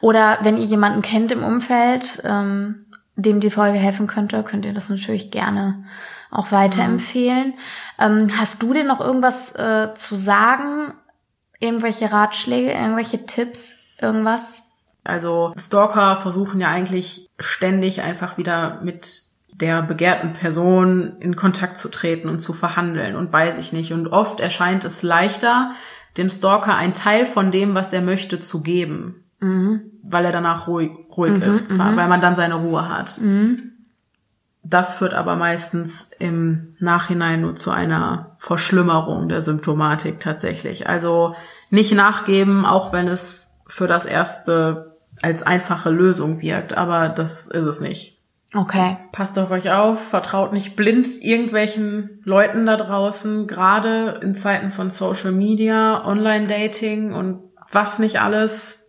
[0.00, 2.86] Oder wenn ihr jemanden kennt im Umfeld, ähm,
[3.16, 5.84] dem die Folge helfen könnte, könnt ihr das natürlich gerne
[6.30, 7.48] auch weiterempfehlen.
[7.48, 7.54] Mhm.
[7.98, 10.94] Ähm, hast du denn noch irgendwas äh, zu sagen?
[11.60, 14.64] Irgendwelche Ratschläge, irgendwelche Tipps, irgendwas?
[15.04, 21.88] Also Stalker versuchen ja eigentlich ständig einfach wieder mit der begehrten Person in Kontakt zu
[21.88, 23.92] treten und zu verhandeln und weiß ich nicht.
[23.92, 25.72] Und oft erscheint es leichter,
[26.16, 29.82] dem Stalker ein Teil von dem, was er möchte, zu geben, mhm.
[30.02, 31.78] weil er danach ruhig, ruhig mhm, ist, mhm.
[31.78, 33.20] weil man dann seine Ruhe hat.
[33.20, 33.70] Mhm.
[34.64, 40.88] Das führt aber meistens im Nachhinein nur zu einer Verschlimmerung der Symptomatik tatsächlich.
[40.88, 41.36] Also
[41.70, 47.64] nicht nachgeben, auch wenn es für das erste als einfache Lösung wirkt, aber das ist
[47.64, 48.18] es nicht.
[48.54, 48.78] Okay.
[48.78, 54.70] Das passt auf euch auf, vertraut nicht blind irgendwelchen Leuten da draußen, gerade in Zeiten
[54.70, 57.40] von Social Media, Online-Dating und
[57.72, 58.86] was nicht alles.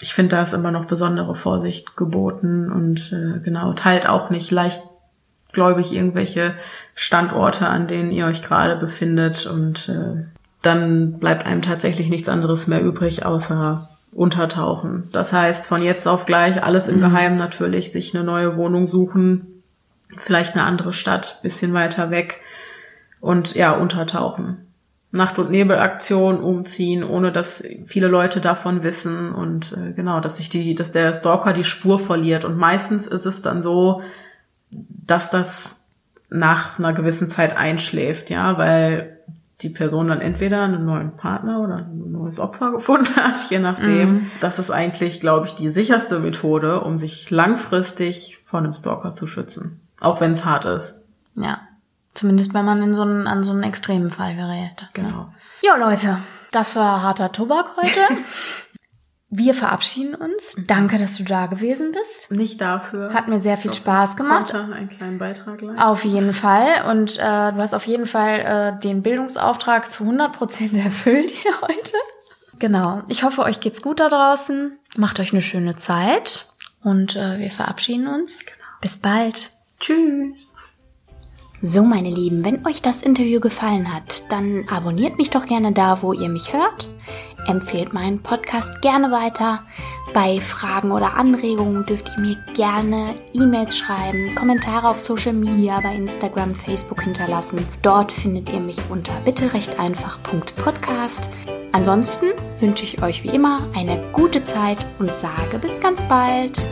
[0.00, 4.50] Ich finde, da ist immer noch besondere Vorsicht geboten und äh, genau, teilt auch nicht
[4.50, 6.54] leichtgläubig irgendwelche
[6.94, 10.24] Standorte, an denen ihr euch gerade befindet und äh,
[10.62, 15.08] dann bleibt einem tatsächlich nichts anderes mehr übrig, außer untertauchen.
[15.12, 17.00] Das heißt, von jetzt auf gleich alles im mhm.
[17.00, 19.62] Geheimen natürlich, sich eine neue Wohnung suchen,
[20.18, 22.40] vielleicht eine andere Stadt, bisschen weiter weg
[23.20, 24.66] und ja, untertauchen.
[25.12, 30.48] Nacht- und Nebelaktion umziehen, ohne dass viele Leute davon wissen und äh, genau, dass sich
[30.48, 32.44] die, dass der Stalker die Spur verliert.
[32.44, 34.02] Und meistens ist es dann so,
[34.70, 35.80] dass das
[36.28, 39.18] nach einer gewissen Zeit einschläft, ja, weil
[39.62, 44.12] die Person dann entweder einen neuen Partner oder ein neues Opfer gefunden hat, je nachdem.
[44.12, 44.30] Mhm.
[44.40, 49.26] Das ist eigentlich, glaube ich, die sicherste Methode, um sich langfristig vor einem Stalker zu
[49.26, 49.80] schützen.
[50.00, 50.94] Auch wenn es hart ist.
[51.34, 51.60] Ja.
[52.14, 54.88] Zumindest wenn man in so einen, an so einen extremen Fall gerät.
[54.94, 55.32] Genau.
[55.62, 56.18] Ja, Leute,
[56.50, 58.18] das war harter Tobak heute.
[59.32, 60.56] Wir verabschieden uns.
[60.66, 62.32] Danke, dass du da gewesen bist.
[62.32, 63.14] Nicht dafür.
[63.14, 64.50] Hat mir sehr viel Spaß gemacht.
[64.50, 65.80] Konnte einen kleinen Beitrag leisten.
[65.80, 66.84] Auf jeden Fall.
[66.90, 71.60] Und äh, du hast auf jeden Fall äh, den Bildungsauftrag zu 100 Prozent erfüllt hier
[71.60, 71.96] heute.
[72.58, 73.02] Genau.
[73.06, 74.76] Ich hoffe, euch geht's gut da draußen.
[74.96, 76.48] Macht euch eine schöne Zeit.
[76.82, 78.44] Und äh, wir verabschieden uns.
[78.44, 78.56] Genau.
[78.80, 79.52] Bis bald.
[79.78, 80.54] Tschüss.
[81.62, 86.00] So, meine Lieben, wenn euch das Interview gefallen hat, dann abonniert mich doch gerne da,
[86.00, 86.88] wo ihr mich hört.
[87.46, 89.62] Empfehlt meinen Podcast gerne weiter.
[90.14, 95.94] Bei Fragen oder Anregungen dürft ihr mir gerne E-Mails schreiben, Kommentare auf Social Media, bei
[95.94, 97.58] Instagram, Facebook hinterlassen.
[97.82, 101.28] Dort findet ihr mich unter bitterechteinfach.podcast.
[101.72, 106.62] Ansonsten wünsche ich euch wie immer eine gute Zeit und sage bis ganz bald.